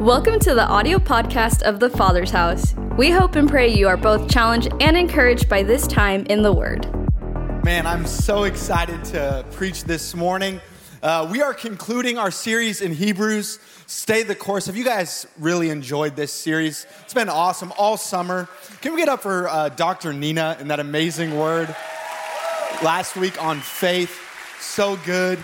Welcome 0.00 0.38
to 0.40 0.54
the 0.54 0.64
audio 0.64 0.98
podcast 0.98 1.62
of 1.62 1.80
the 1.80 1.90
Father's 1.90 2.30
House. 2.30 2.72
We 2.96 3.10
hope 3.10 3.34
and 3.34 3.48
pray 3.48 3.74
you 3.74 3.88
are 3.88 3.96
both 3.96 4.30
challenged 4.30 4.72
and 4.80 4.96
encouraged 4.96 5.48
by 5.48 5.64
this 5.64 5.88
time 5.88 6.24
in 6.26 6.42
the 6.42 6.52
Word. 6.52 6.86
Man, 7.64 7.84
I'm 7.84 8.06
so 8.06 8.44
excited 8.44 9.04
to 9.06 9.44
preach 9.50 9.82
this 9.82 10.14
morning. 10.14 10.60
Uh, 11.02 11.28
we 11.28 11.42
are 11.42 11.52
concluding 11.52 12.16
our 12.16 12.30
series 12.30 12.80
in 12.80 12.92
Hebrews, 12.92 13.58
Stay 13.88 14.22
the 14.22 14.36
Course. 14.36 14.66
Have 14.66 14.76
you 14.76 14.84
guys 14.84 15.26
really 15.36 15.68
enjoyed 15.68 16.14
this 16.14 16.32
series? 16.32 16.86
It's 17.02 17.12
been 17.12 17.28
awesome 17.28 17.72
all 17.76 17.96
summer. 17.96 18.48
Can 18.80 18.94
we 18.94 19.00
get 19.00 19.08
up 19.08 19.20
for 19.20 19.48
uh, 19.48 19.68
Dr. 19.70 20.12
Nina 20.12 20.56
and 20.60 20.70
that 20.70 20.78
amazing 20.78 21.36
word 21.36 21.74
last 22.84 23.16
week 23.16 23.42
on 23.42 23.58
faith? 23.58 24.16
So 24.60 24.94
good. 25.04 25.40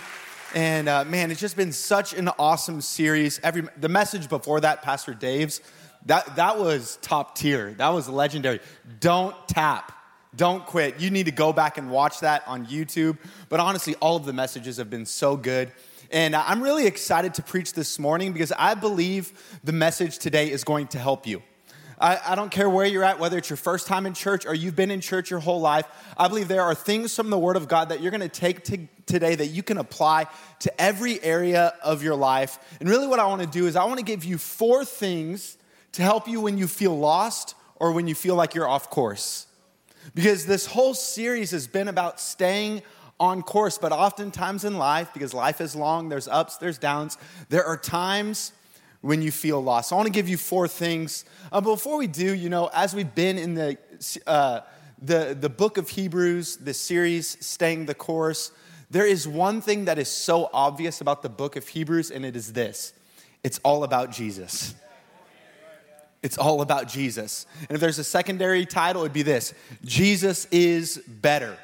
And 0.54 0.88
uh, 0.88 1.04
man, 1.04 1.32
it's 1.32 1.40
just 1.40 1.56
been 1.56 1.72
such 1.72 2.14
an 2.14 2.28
awesome 2.38 2.80
series. 2.80 3.40
Every 3.42 3.64
the 3.76 3.88
message 3.88 4.28
before 4.28 4.60
that, 4.60 4.82
Pastor 4.82 5.12
Dave's, 5.12 5.60
that 6.06 6.36
that 6.36 6.60
was 6.60 6.96
top 7.02 7.36
tier. 7.36 7.72
That 7.74 7.88
was 7.88 8.08
legendary. 8.08 8.60
Don't 9.00 9.34
tap. 9.48 9.92
Don't 10.36 10.64
quit. 10.64 11.00
You 11.00 11.10
need 11.10 11.26
to 11.26 11.32
go 11.32 11.52
back 11.52 11.76
and 11.76 11.90
watch 11.90 12.20
that 12.20 12.46
on 12.46 12.66
YouTube. 12.66 13.18
But 13.48 13.58
honestly, 13.58 13.96
all 13.96 14.16
of 14.16 14.24
the 14.24 14.32
messages 14.32 14.76
have 14.76 14.90
been 14.90 15.06
so 15.06 15.36
good. 15.36 15.72
And 16.10 16.36
I'm 16.36 16.62
really 16.62 16.86
excited 16.86 17.34
to 17.34 17.42
preach 17.42 17.72
this 17.72 17.98
morning 17.98 18.32
because 18.32 18.52
I 18.52 18.74
believe 18.74 19.32
the 19.64 19.72
message 19.72 20.18
today 20.18 20.50
is 20.50 20.62
going 20.62 20.86
to 20.88 20.98
help 20.98 21.26
you. 21.26 21.42
I, 21.98 22.18
I, 22.28 22.34
don't 22.34 22.50
care 22.50 22.68
where 22.68 22.86
you're 22.86 23.04
at, 23.04 23.18
whether 23.18 23.38
it's 23.38 23.50
your 23.50 23.56
first 23.56 23.86
time 23.86 24.06
in 24.06 24.14
church 24.14 24.46
or 24.46 24.54
you've 24.54 24.76
been 24.76 24.90
in 24.90 25.00
church 25.00 25.30
your 25.30 25.40
whole 25.40 25.60
life. 25.60 25.86
I 26.18 26.28
believe 26.28 26.48
there 26.48 26.62
are 26.62 26.74
things 26.74 27.14
from 27.14 27.30
the 27.30 27.38
Word 27.38 27.56
of 27.56 27.68
God 27.68 27.90
that 27.90 28.00
you're 28.00 28.10
going 28.10 28.20
to 28.20 28.28
take 28.28 28.64
to, 28.64 28.88
today 29.06 29.34
that 29.34 29.46
you 29.46 29.62
can 29.62 29.78
apply 29.78 30.26
to 30.60 30.80
every 30.80 31.22
area 31.22 31.74
of 31.82 32.02
your 32.02 32.16
life. 32.16 32.58
And 32.80 32.88
really, 32.88 33.06
what 33.06 33.20
I 33.20 33.26
want 33.26 33.42
to 33.42 33.48
do 33.48 33.66
is 33.66 33.76
I 33.76 33.84
want 33.84 33.98
to 33.98 34.04
give 34.04 34.24
you 34.24 34.38
four 34.38 34.84
things 34.84 35.56
to 35.92 36.02
help 36.02 36.26
you 36.28 36.40
when 36.40 36.58
you 36.58 36.66
feel 36.66 36.98
lost 36.98 37.54
or 37.76 37.92
when 37.92 38.08
you 38.08 38.14
feel 38.14 38.34
like 38.34 38.54
you're 38.54 38.68
off 38.68 38.90
course. 38.90 39.46
Because 40.14 40.46
this 40.46 40.66
whole 40.66 40.94
series 40.94 41.52
has 41.52 41.66
been 41.66 41.88
about 41.88 42.20
staying 42.20 42.82
on 43.20 43.42
course, 43.42 43.78
but 43.78 43.92
oftentimes 43.92 44.64
in 44.64 44.76
life, 44.76 45.10
because 45.14 45.32
life 45.32 45.60
is 45.60 45.74
long, 45.76 46.08
there's 46.08 46.28
ups, 46.28 46.56
there's 46.56 46.78
downs, 46.78 47.16
there 47.48 47.64
are 47.64 47.76
times 47.76 48.52
when 49.04 49.20
you 49.20 49.30
feel 49.30 49.62
lost. 49.62 49.90
So 49.90 49.96
I 49.96 49.98
want 49.98 50.06
to 50.06 50.12
give 50.12 50.30
you 50.30 50.38
four 50.38 50.66
things. 50.66 51.26
Uh, 51.52 51.60
before 51.60 51.98
we 51.98 52.06
do, 52.06 52.34
you 52.34 52.48
know, 52.48 52.70
as 52.72 52.94
we've 52.94 53.14
been 53.14 53.36
in 53.36 53.54
the, 53.54 53.76
uh, 54.26 54.60
the, 55.00 55.36
the 55.38 55.50
book 55.50 55.76
of 55.76 55.90
Hebrews, 55.90 56.56
the 56.56 56.72
series, 56.72 57.36
Staying 57.44 57.84
the 57.84 57.94
Course, 57.94 58.50
there 58.90 59.06
is 59.06 59.28
one 59.28 59.60
thing 59.60 59.84
that 59.84 59.98
is 59.98 60.08
so 60.08 60.48
obvious 60.54 61.02
about 61.02 61.20
the 61.20 61.28
book 61.28 61.54
of 61.56 61.68
Hebrews, 61.68 62.10
and 62.10 62.24
it 62.24 62.34
is 62.34 62.54
this 62.54 62.94
it's 63.42 63.60
all 63.62 63.84
about 63.84 64.10
Jesus. 64.10 64.74
It's 66.22 66.38
all 66.38 66.62
about 66.62 66.88
Jesus. 66.88 67.44
And 67.68 67.72
if 67.72 67.82
there's 67.82 67.98
a 67.98 68.04
secondary 68.04 68.64
title, 68.64 69.02
it'd 69.02 69.12
be 69.12 69.20
this 69.20 69.52
Jesus 69.84 70.46
is 70.50 70.96
better. 71.06 71.58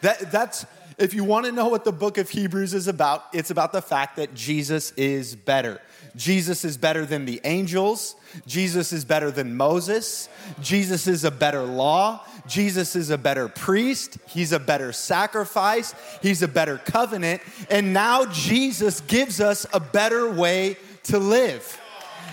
That, 0.00 0.32
that's, 0.32 0.64
if 0.96 1.12
you 1.12 1.24
want 1.24 1.44
to 1.44 1.52
know 1.52 1.68
what 1.68 1.84
the 1.84 1.92
book 1.92 2.16
of 2.16 2.30
Hebrews 2.30 2.72
is 2.72 2.88
about, 2.88 3.24
it's 3.34 3.50
about 3.50 3.72
the 3.72 3.82
fact 3.82 4.16
that 4.16 4.32
Jesus 4.32 4.92
is 4.92 5.36
better. 5.36 5.82
Jesus 6.16 6.64
is 6.64 6.76
better 6.76 7.06
than 7.06 7.24
the 7.24 7.40
angels. 7.44 8.16
Jesus 8.46 8.92
is 8.92 9.04
better 9.04 9.30
than 9.30 9.56
Moses. 9.56 10.28
Jesus 10.60 11.06
is 11.06 11.24
a 11.24 11.30
better 11.30 11.62
law. 11.62 12.24
Jesus 12.46 12.96
is 12.96 13.10
a 13.10 13.18
better 13.18 13.48
priest. 13.48 14.18
He's 14.28 14.52
a 14.52 14.58
better 14.58 14.92
sacrifice. 14.92 15.94
He's 16.22 16.42
a 16.42 16.48
better 16.48 16.78
covenant. 16.78 17.42
And 17.70 17.92
now 17.92 18.24
Jesus 18.26 19.00
gives 19.02 19.40
us 19.40 19.66
a 19.72 19.80
better 19.80 20.30
way 20.30 20.76
to 21.04 21.18
live. 21.18 21.80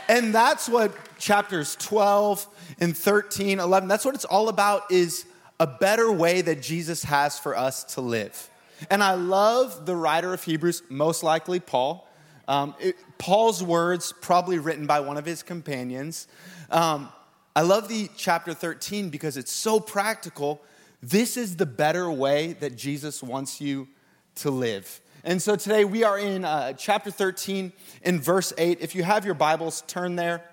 And 0.08 0.34
that's 0.34 0.70
what 0.70 0.96
chapters 1.20 1.76
12 1.78 2.48
and 2.80 2.96
13, 2.96 3.60
11, 3.60 3.90
that's 3.90 4.06
what 4.06 4.16
it's 4.16 4.26
all 4.26 4.50
about 4.50 4.92
is 4.92 5.26
a 5.60 5.68
better 5.68 6.12
way 6.12 6.42
that 6.42 6.62
Jesus 6.62 7.04
has 7.04 7.40
for 7.40 7.58
us 7.58 7.84
to 7.96 8.02
live. 8.02 8.50
And 8.90 9.04
I 9.04 9.16
love 9.16 9.86
the 9.86 9.96
writer 9.96 10.34
of 10.34 10.44
Hebrews, 10.44 10.84
most 10.90 11.24
likely 11.24 11.60
Paul. 11.60 12.07
Um, 12.48 12.76
it, 12.80 12.96
Paul's 13.18 13.62
words, 13.62 14.14
probably 14.22 14.60
written 14.60 14.86
by 14.88 15.00
one 15.02 15.18
of 15.18 15.26
his 15.26 15.44
companions. 15.44 16.28
Um, 16.70 17.10
I 17.56 17.62
love 17.62 17.90
the 17.90 18.10
chapter 18.16 18.54
13 18.54 19.10
because 19.10 19.36
it's 19.36 19.52
so 19.52 19.80
practical. 19.80 20.62
This 21.02 21.38
is 21.38 21.58
the 21.58 21.66
better 21.66 22.10
way 22.12 22.54
that 22.54 22.76
Jesus 22.76 23.22
wants 23.22 23.60
you 23.60 23.88
to 24.36 24.52
live. 24.52 25.02
And 25.24 25.42
so 25.42 25.56
today 25.56 25.84
we 25.84 26.04
are 26.04 26.18
in 26.18 26.46
uh, 26.46 26.74
chapter 26.74 27.12
13 27.12 27.74
in 28.04 28.22
verse 28.22 28.54
8. 28.58 28.80
If 28.80 28.96
you 28.96 29.04
have 29.04 29.26
your 29.26 29.34
Bibles, 29.34 29.82
turn 29.88 30.16
there. 30.16 30.44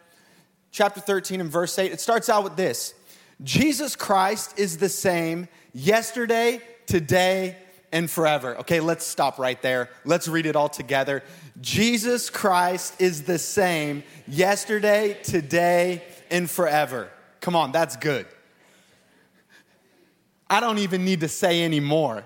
Chapter 0.73 1.01
13 1.01 1.41
and 1.41 1.51
verse 1.51 1.79
8. 1.79 1.93
It 1.93 2.01
starts 2.01 2.29
out 2.29 2.43
with 2.43 2.57
this 2.57 2.95
Jesus 3.43 3.95
Christ 3.95 4.59
is 4.59 4.79
the 4.79 4.89
same 4.89 5.49
yesterday, 5.73 6.61
today, 6.87 7.57
and 7.95 8.11
forever. 8.11 8.57
Okay, 8.59 8.81
let's 8.81 9.07
stop 9.07 9.39
right 9.39 9.63
there. 9.63 9.89
Let's 10.05 10.27
read 10.27 10.47
it 10.47 10.57
all 10.57 10.69
together. 10.69 11.23
Jesus 11.61 12.29
Christ 12.29 13.01
is 13.01 13.23
the 13.23 13.39
same 13.39 14.03
yesterday, 14.27 15.17
today, 15.23 16.03
and 16.29 16.51
forever. 16.51 17.09
Come 17.41 17.55
on, 17.55 17.71
that's 17.71 17.97
good. 17.97 18.27
I 20.51 20.59
don't 20.59 20.79
even 20.79 21.05
need 21.05 21.21
to 21.21 21.29
say 21.29 21.63
any 21.63 21.79
more. 21.79 22.25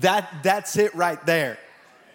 That, 0.00 0.42
that's 0.42 0.76
it 0.76 0.92
right 0.96 1.24
there. 1.24 1.58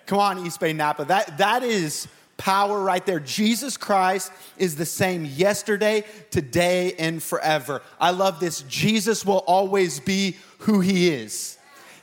Come 0.06 0.20
on, 0.20 0.46
East 0.46 0.60
Bay 0.60 0.74
Napa. 0.74 1.06
That, 1.06 1.38
that 1.38 1.64
is 1.64 2.06
power 2.36 2.84
right 2.84 3.06
there. 3.06 3.22
Jesus 3.22 3.78
Christ 3.78 4.34
is 4.58 4.76
the 4.76 4.86
same 4.86 5.24
yesterday, 5.24 6.04
today, 6.32 6.96
and 7.00 7.24
forever. 7.24 7.82
I 7.98 8.12
love 8.12 8.42
this. 8.42 8.62
Jesus 8.64 9.26
will 9.26 9.44
always 9.48 10.02
be 10.02 10.36
who 10.60 10.82
he 10.82 11.10
is. 11.10 11.59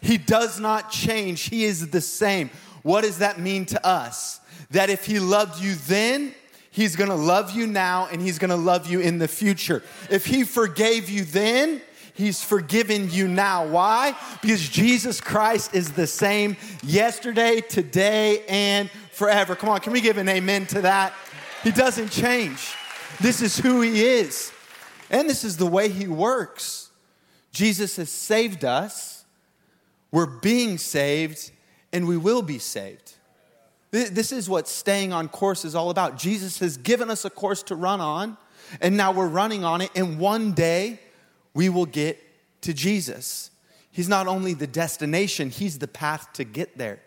He 0.06 0.18
does 0.18 0.60
not 0.60 0.90
change, 0.90 1.48
he 1.48 1.64
is 1.64 1.90
the 1.90 2.00
same. 2.00 2.50
What 2.82 3.02
does 3.02 3.18
that 3.18 3.40
mean 3.40 3.66
to 3.66 3.86
us? 3.86 4.40
That 4.70 4.90
if 4.90 5.04
he 5.04 5.18
loved 5.18 5.60
you 5.60 5.74
then, 5.74 6.34
He's 6.76 6.94
gonna 6.94 7.16
love 7.16 7.52
you 7.52 7.66
now 7.66 8.06
and 8.12 8.20
He's 8.20 8.38
gonna 8.38 8.54
love 8.54 8.86
you 8.86 9.00
in 9.00 9.16
the 9.16 9.28
future. 9.28 9.82
If 10.10 10.26
He 10.26 10.44
forgave 10.44 11.08
you 11.08 11.24
then, 11.24 11.80
He's 12.12 12.44
forgiven 12.44 13.10
you 13.10 13.28
now. 13.28 13.66
Why? 13.66 14.14
Because 14.42 14.68
Jesus 14.68 15.18
Christ 15.18 15.74
is 15.74 15.92
the 15.92 16.06
same 16.06 16.54
yesterday, 16.84 17.62
today, 17.62 18.44
and 18.46 18.90
forever. 19.10 19.56
Come 19.56 19.70
on, 19.70 19.80
can 19.80 19.94
we 19.94 20.02
give 20.02 20.18
an 20.18 20.28
amen 20.28 20.66
to 20.66 20.82
that? 20.82 21.14
He 21.64 21.70
doesn't 21.70 22.10
change. 22.10 22.74
This 23.22 23.40
is 23.40 23.56
who 23.56 23.80
He 23.80 24.04
is, 24.04 24.52
and 25.08 25.30
this 25.30 25.44
is 25.44 25.56
the 25.56 25.66
way 25.66 25.88
He 25.88 26.06
works. 26.06 26.90
Jesus 27.52 27.96
has 27.96 28.10
saved 28.10 28.66
us, 28.66 29.15
we're 30.10 30.26
being 30.26 30.78
saved, 30.78 31.50
and 31.92 32.06
we 32.06 32.16
will 32.16 32.42
be 32.42 32.58
saved. 32.58 33.14
This 33.90 34.32
is 34.32 34.48
what 34.48 34.68
staying 34.68 35.12
on 35.12 35.28
course 35.28 35.64
is 35.64 35.74
all 35.74 35.90
about. 35.90 36.18
Jesus 36.18 36.58
has 36.58 36.76
given 36.76 37.10
us 37.10 37.24
a 37.24 37.30
course 37.30 37.62
to 37.64 37.76
run 37.76 38.00
on, 38.00 38.36
and 38.80 38.96
now 38.96 39.12
we're 39.12 39.28
running 39.28 39.64
on 39.64 39.80
it, 39.80 39.90
and 39.94 40.18
one 40.18 40.52
day 40.52 41.00
we 41.54 41.68
will 41.68 41.86
get 41.86 42.22
to 42.62 42.74
Jesus. 42.74 43.50
He's 43.90 44.08
not 44.08 44.26
only 44.26 44.52
the 44.52 44.66
destination, 44.66 45.50
He's 45.50 45.78
the 45.78 45.88
path 45.88 46.32
to 46.34 46.44
get 46.44 46.76
there. 46.76 47.00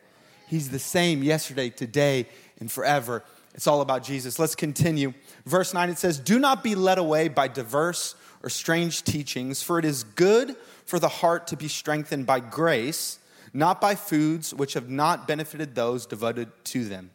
He's 0.48 0.72
the 0.72 0.80
same 0.80 1.22
yesterday, 1.22 1.70
today, 1.70 2.28
and 2.60 2.72
forever. 2.72 3.24
It's 3.54 3.68
all 3.68 3.82
about 3.82 4.04
Jesus. 4.04 4.40
Let's 4.40 4.56
continue. 4.56 5.14
Verse 5.46 5.74
9 5.74 5.90
it 5.90 6.00
says, 6.00 6.18
Do 6.18 6.40
not 6.40 6.64
be 6.64 6.74
led 6.74 6.98
away 6.98 7.28
by 7.28 7.48
diverse 7.48 8.16
or 8.42 8.50
strange 8.50 9.04
teachings, 9.04 9.62
for 9.62 9.78
it 9.78 9.86
is 9.86 10.04
good 10.04 10.56
for 10.90 11.00
the 11.00 11.08
heart 11.08 11.48
to 11.48 11.56
be 11.56 11.68
strengthened 11.68 12.26
by 12.26 12.40
grace 12.40 13.20
not 13.54 13.82
by 13.82 13.96
foods 13.96 14.54
which 14.54 14.74
have 14.74 14.90
not 14.90 15.28
benefited 15.28 15.76
those 15.76 16.06
devoted 16.06 16.50
to 16.66 16.86
them. 16.86 17.12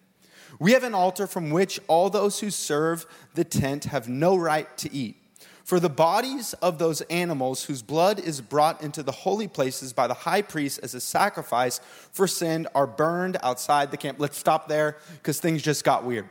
We 0.58 0.72
have 0.72 0.84
an 0.84 0.94
altar 0.94 1.26
from 1.26 1.50
which 1.50 1.80
all 1.88 2.10
those 2.10 2.40
who 2.40 2.50
serve 2.50 3.06
the 3.34 3.44
tent 3.44 3.84
have 3.84 4.08
no 4.08 4.36
right 4.36 4.74
to 4.78 4.92
eat. 4.92 5.16
For 5.64 5.80
the 5.80 5.88
bodies 5.88 6.52
of 6.54 6.78
those 6.78 7.00
animals 7.02 7.64
whose 7.64 7.82
blood 7.82 8.20
is 8.20 8.40
brought 8.40 8.82
into 8.82 9.02
the 9.02 9.12
holy 9.12 9.48
places 9.48 9.92
by 9.92 10.06
the 10.06 10.14
high 10.14 10.42
priest 10.42 10.80
as 10.82 10.94
a 10.94 11.00
sacrifice 11.00 11.80
for 12.12 12.26
sin 12.26 12.68
are 12.74 12.86
burned 12.86 13.38
outside 13.42 13.90
the 13.90 13.96
camp. 13.96 14.20
Let's 14.20 14.36
stop 14.36 14.68
there 14.68 14.98
because 15.14 15.40
things 15.40 15.62
just 15.62 15.82
got 15.82 16.04
weird. 16.04 16.28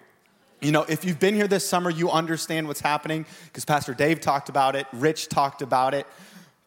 You 0.61 0.71
know, 0.71 0.85
if 0.87 1.03
you've 1.03 1.19
been 1.19 1.35
here 1.35 1.47
this 1.47 1.67
summer, 1.67 1.89
you 1.89 2.09
understand 2.11 2.67
what's 2.67 2.79
happening 2.79 3.25
because 3.45 3.65
Pastor 3.65 3.93
Dave 3.93 4.21
talked 4.21 4.49
about 4.49 4.75
it, 4.75 4.85
Rich 4.93 5.29
talked 5.29 5.61
about 5.61 5.93
it. 5.93 6.07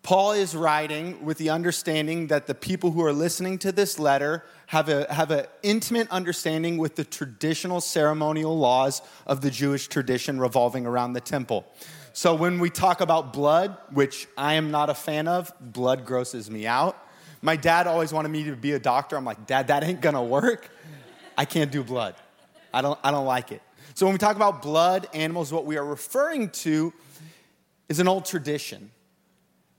Paul 0.07 0.31
is 0.31 0.55
writing 0.55 1.25
with 1.25 1.37
the 1.37 1.51
understanding 1.51 2.29
that 2.29 2.47
the 2.47 2.55
people 2.55 2.93
who 2.93 3.03
are 3.03 3.13
listening 3.13 3.59
to 3.59 3.73
this 3.73 3.99
letter 3.99 4.45
have 4.67 4.89
an 4.89 5.05
have 5.11 5.33
a 5.33 5.49
intimate 5.65 6.09
understanding 6.13 6.79
with 6.79 6.95
the 6.95 7.03
traditional 7.03 7.81
ceremonial 7.81 8.57
laws 8.57 9.03
of 9.27 9.41
the 9.41 9.51
Jewish 9.51 9.89
tradition 9.89 10.39
revolving 10.39 10.87
around 10.87 11.15
the 11.15 11.21
temple. 11.21 11.67
So 12.13 12.37
when 12.37 12.61
we 12.61 12.71
talk 12.71 13.01
about 13.01 13.33
blood, 13.33 13.77
which 13.91 14.29
I 14.39 14.55
am 14.55 14.71
not 14.71 14.91
a 14.91 14.95
fan 14.95 15.27
of, 15.27 15.53
blood 15.61 16.07
grosses 16.07 16.49
me 16.49 16.69
out. 16.69 16.97
My 17.43 17.57
dad 17.57 17.89
always 17.89 18.13
wanted 18.13 18.29
me 18.29 18.45
to 18.45 18.55
be 18.55 18.75
a 18.75 18.79
doctor. 18.79 19.17
I'm 19.17 19.25
like, 19.25 19.45
Dad, 19.49 19.67
that 19.67 19.83
ain't 19.83 20.01
gonna 20.01 20.23
work. 20.23 20.71
I 21.37 21.47
can't 21.47 21.73
do 21.73 21.83
blood. 21.83 22.15
I 22.73 22.81
don't, 22.81 22.97
I 23.03 23.11
don't 23.11 23.27
like 23.27 23.51
it. 23.51 23.61
So 23.95 24.07
when 24.07 24.13
we 24.13 24.19
talk 24.21 24.37
about 24.37 24.63
blood 24.63 25.09
animals, 25.15 25.53
what 25.53 25.67
we 25.67 25.77
are 25.77 25.85
referring 25.85 26.51
to 26.51 26.93
is 27.89 27.99
an 27.99 28.07
old 28.07 28.25
tradition, 28.25 28.93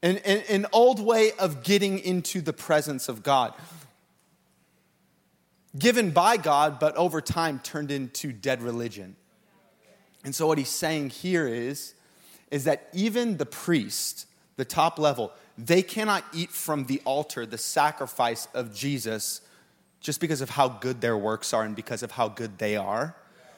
an, 0.04 0.18
an, 0.18 0.44
an 0.50 0.66
old 0.72 1.00
way 1.00 1.32
of 1.40 1.64
getting 1.64 2.00
into 2.00 2.42
the 2.42 2.54
presence 2.54 3.10
of 3.10 3.24
God. 3.24 3.54
Given 5.78 6.12
by 6.12 6.38
God, 6.38 6.80
but 6.80 6.96
over 6.96 7.22
time 7.22 7.60
turned 7.60 7.92
into 7.92 8.32
dead 8.32 8.62
religion. 8.62 9.16
And 10.24 10.34
so 10.34 10.48
what 10.48 10.58
he's 10.58 10.70
saying 10.70 11.12
here 11.12 11.48
is, 11.48 11.94
is 12.52 12.64
that 12.64 12.88
even 12.94 13.38
the 13.38 13.46
priest, 13.46 14.28
the 14.56 14.66
top 14.66 14.98
level, 14.98 15.32
they 15.58 15.82
cannot 15.82 16.24
eat 16.34 16.52
from 16.52 16.86
the 16.86 17.02
altar 17.06 17.46
the 17.46 17.58
sacrifice 17.58 18.48
of 18.54 18.74
Jesus 18.74 19.42
just 20.00 20.20
because 20.20 20.42
of 20.42 20.52
how 20.52 20.68
good 20.70 21.02
their 21.02 21.18
works 21.18 21.54
are 21.54 21.64
and 21.64 21.76
because 21.76 22.04
of 22.04 22.12
how 22.12 22.28
good 22.28 22.58
they 22.58 22.76
are. 22.76 23.16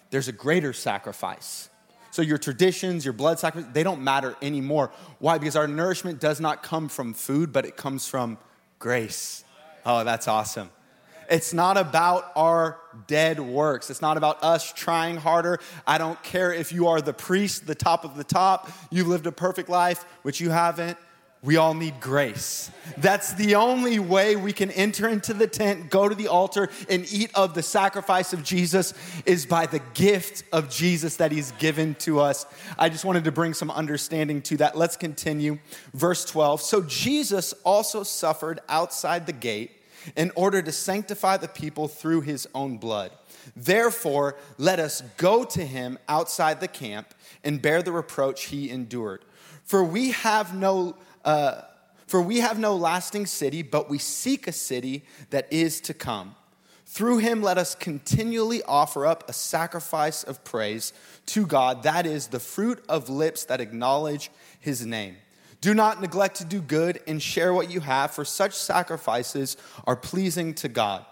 There's 0.09 0.27
a 0.27 0.33
greater 0.33 0.73
sacrifice. 0.73 1.69
So 2.11 2.21
your 2.21 2.37
traditions, 2.37 3.05
your 3.05 3.13
blood 3.13 3.39
sacrifice, 3.39 3.71
they 3.73 3.83
don't 3.83 4.03
matter 4.03 4.35
anymore. 4.41 4.91
Why? 5.19 5.37
Because 5.37 5.55
our 5.55 5.67
nourishment 5.67 6.19
does 6.19 6.39
not 6.39 6.63
come 6.63 6.89
from 6.89 7.13
food, 7.13 7.53
but 7.53 7.65
it 7.65 7.77
comes 7.77 8.07
from 8.07 8.37
grace. 8.79 9.43
Oh, 9.85 10.03
that's 10.03 10.27
awesome. 10.27 10.69
It's 11.29 11.53
not 11.53 11.77
about 11.77 12.31
our 12.35 12.79
dead 13.05 13.39
works. 13.39 13.91
It's 13.91 14.01
not 14.01 14.17
about 14.17 14.43
us 14.43 14.73
trying 14.73 15.17
harder. 15.17 15.59
I 15.85 15.99
don't 15.99 16.21
care 16.23 16.51
if 16.51 16.71
you 16.71 16.87
are 16.87 17.01
the 17.01 17.13
priest, 17.13 17.67
the 17.67 17.75
top 17.75 18.03
of 18.03 18.17
the 18.17 18.23
top, 18.23 18.71
you've 18.89 19.07
lived 19.07 19.27
a 19.27 19.31
perfect 19.31 19.69
life, 19.69 20.03
which 20.23 20.41
you 20.41 20.49
haven't. 20.49 20.97
We 21.41 21.55
all 21.55 21.73
need 21.73 22.01
grace. 22.01 22.69
That's 22.97 23.33
the 23.33 23.55
only 23.55 23.97
way 23.97 24.35
we 24.35 24.51
can 24.51 24.71
enter 24.71 25.07
into 25.07 25.33
the 25.33 25.47
tent, 25.47 25.89
go 25.89 26.09
to 26.09 26.15
the 26.15 26.27
altar, 26.27 26.69
and 26.89 27.09
eat 27.13 27.31
of 27.33 27.53
the 27.53 27.63
sacrifice 27.63 28.33
of 28.33 28.43
Jesus 28.43 28.93
is 29.25 29.45
by 29.45 29.65
the 29.65 29.79
gift 29.93 30.43
of 30.51 30.69
Jesus 30.69 31.15
that 31.15 31.31
He's 31.31 31.51
given 31.53 31.95
to 31.99 32.19
us. 32.19 32.45
I 32.77 32.89
just 32.89 33.05
wanted 33.05 33.23
to 33.23 33.31
bring 33.31 33.53
some 33.53 33.71
understanding 33.71 34.41
to 34.43 34.57
that. 34.57 34.77
Let's 34.77 34.97
continue. 34.97 35.59
Verse 35.93 36.25
12. 36.25 36.61
So 36.61 36.81
Jesus 36.81 37.53
also 37.63 38.03
suffered 38.03 38.59
outside 38.67 39.25
the 39.25 39.31
gate 39.33 39.71
in 40.17 40.31
order 40.35 40.61
to 40.61 40.73
sanctify 40.73 41.37
the 41.37 41.47
people 41.47 41.87
through 41.87 42.21
His 42.21 42.49
own 42.53 42.77
blood. 42.79 43.11
Therefore, 43.55 44.35
let 44.57 44.79
us 44.79 45.03
go 45.15 45.45
to 45.45 45.65
Him 45.65 45.99
outside 46.09 46.59
the 46.59 46.67
camp 46.67 47.13
and 47.45 47.61
bear 47.61 47.81
the 47.81 47.93
reproach 47.93 48.47
He 48.47 48.69
endured. 48.69 49.23
For 49.63 49.83
we 49.83 50.11
have 50.11 50.53
no 50.55 50.95
uh, 51.25 51.61
for 52.07 52.21
we 52.21 52.39
have 52.39 52.57
no 52.57 52.75
lasting 52.75 53.27
city, 53.27 53.61
but 53.61 53.89
we 53.89 53.97
seek 53.97 54.47
a 54.47 54.51
city 54.51 55.03
that 55.29 55.51
is 55.51 55.79
to 55.81 55.93
come. 55.93 56.35
Through 56.85 57.19
him, 57.19 57.43
let 57.43 57.59
us 57.59 57.75
continually 57.75 58.63
offer 58.63 59.05
up 59.05 59.29
a 59.29 59.33
sacrifice 59.33 60.23
of 60.23 60.43
praise 60.43 60.91
to 61.27 61.45
God, 61.45 61.83
that 61.83 62.07
is, 62.07 62.27
the 62.27 62.39
fruit 62.39 62.83
of 62.89 63.09
lips 63.09 63.45
that 63.45 63.61
acknowledge 63.61 64.31
his 64.59 64.83
name. 64.83 65.17
Do 65.61 65.75
not 65.75 66.01
neglect 66.01 66.37
to 66.37 66.45
do 66.45 66.61
good 66.61 66.99
and 67.05 67.21
share 67.21 67.53
what 67.53 67.69
you 67.69 67.81
have, 67.81 68.09
for 68.09 68.25
such 68.25 68.53
sacrifices 68.53 69.55
are 69.85 69.95
pleasing 69.95 70.55
to 70.55 70.67
God. 70.67 71.05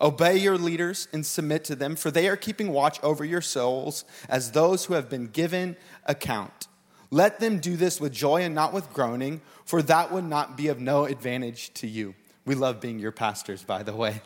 Obey 0.00 0.36
your 0.36 0.58
leaders 0.58 1.08
and 1.12 1.24
submit 1.24 1.64
to 1.64 1.74
them, 1.74 1.96
for 1.96 2.10
they 2.10 2.28
are 2.28 2.36
keeping 2.36 2.70
watch 2.70 2.98
over 3.02 3.24
your 3.24 3.40
souls 3.40 4.04
as 4.28 4.52
those 4.52 4.84
who 4.84 4.94
have 4.94 5.08
been 5.08 5.28
given 5.28 5.76
account. 6.04 6.68
Let 7.10 7.40
them 7.40 7.58
do 7.58 7.76
this 7.76 8.00
with 8.00 8.12
joy 8.12 8.42
and 8.42 8.54
not 8.54 8.72
with 8.72 8.92
groaning, 8.92 9.40
for 9.64 9.82
that 9.82 10.12
would 10.12 10.24
not 10.24 10.56
be 10.56 10.68
of 10.68 10.80
no 10.80 11.04
advantage 11.04 11.74
to 11.74 11.88
you. 11.88 12.14
We 12.44 12.54
love 12.54 12.80
being 12.80 12.98
your 12.98 13.12
pastors, 13.12 13.62
by 13.62 13.82
the 13.82 13.94
way. 13.94 14.22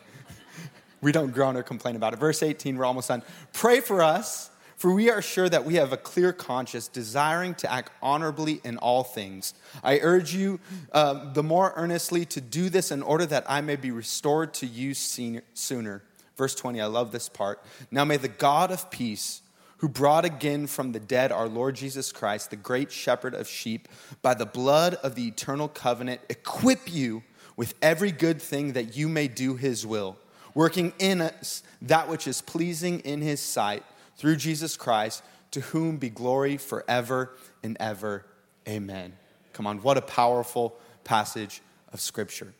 we 1.01 1.11
don't 1.11 1.33
groan 1.33 1.57
or 1.57 1.63
complain 1.63 1.95
about 1.95 2.13
it. 2.13 2.19
Verse 2.19 2.43
18, 2.43 2.77
we're 2.77 2.85
almost 2.85 3.07
done. 3.07 3.23
Pray 3.53 3.79
for 3.79 4.03
us, 4.03 4.51
for 4.77 4.93
we 4.93 5.09
are 5.09 5.21
sure 5.21 5.49
that 5.49 5.65
we 5.65 5.75
have 5.75 5.93
a 5.93 5.97
clear 5.97 6.31
conscience, 6.31 6.87
desiring 6.87 7.55
to 7.55 7.71
act 7.71 7.91
honorably 8.03 8.61
in 8.63 8.77
all 8.77 9.03
things. 9.03 9.55
I 9.83 9.99
urge 9.99 10.35
you 10.35 10.59
uh, 10.91 11.33
the 11.33 11.43
more 11.43 11.73
earnestly 11.75 12.23
to 12.25 12.41
do 12.41 12.69
this 12.69 12.91
in 12.91 13.01
order 13.01 13.25
that 13.25 13.45
I 13.47 13.61
may 13.61 13.77
be 13.77 13.89
restored 13.89 14.53
to 14.55 14.67
you 14.67 14.93
sooner. 14.93 16.03
Verse 16.37 16.53
20, 16.53 16.81
I 16.81 16.85
love 16.85 17.11
this 17.11 17.29
part. 17.29 17.63
Now 17.89 18.05
may 18.05 18.17
the 18.17 18.27
God 18.27 18.71
of 18.71 18.91
peace 18.91 19.41
who 19.77 19.89
brought 19.89 20.25
again 20.25 20.67
from 20.67 20.91
the 20.91 20.99
dead 20.99 21.31
our 21.31 21.47
Lord 21.47 21.75
Jesus 21.75 22.11
Christ, 22.11 22.49
the 22.49 22.55
great 22.55 22.91
shepherd 22.91 23.33
of 23.33 23.47
sheep, 23.47 23.87
by 24.21 24.33
the 24.33 24.45
blood 24.45 24.95
of 24.95 25.15
the 25.15 25.27
eternal 25.27 25.67
covenant, 25.67 26.21
equip 26.29 26.91
you 26.91 27.23
with 27.57 27.73
every 27.81 28.11
good 28.11 28.41
thing 28.41 28.73
that 28.73 28.95
you 28.95 29.07
may 29.07 29.27
do 29.27 29.55
his 29.55 29.85
will, 29.85 30.17
working 30.53 30.93
in 30.99 31.21
us 31.21 31.63
that 31.81 32.07
which 32.07 32.27
is 32.27 32.41
pleasing 32.41 32.99
in 33.01 33.21
his 33.21 33.39
sight, 33.41 33.83
through 34.17 34.37
Jesus 34.37 34.77
Christ, 34.77 35.23
to 35.51 35.59
whom 35.59 35.97
be 35.97 36.09
glory 36.09 36.57
forever 36.57 37.35
and 37.63 37.75
ever. 37.79 38.25
Amen. 38.67 39.13
Come 39.53 39.67
on, 39.67 39.81
what 39.81 39.97
a 39.97 40.01
powerful 40.01 40.77
passage 41.03 41.61
of 41.93 42.01
Scripture. 42.01 42.53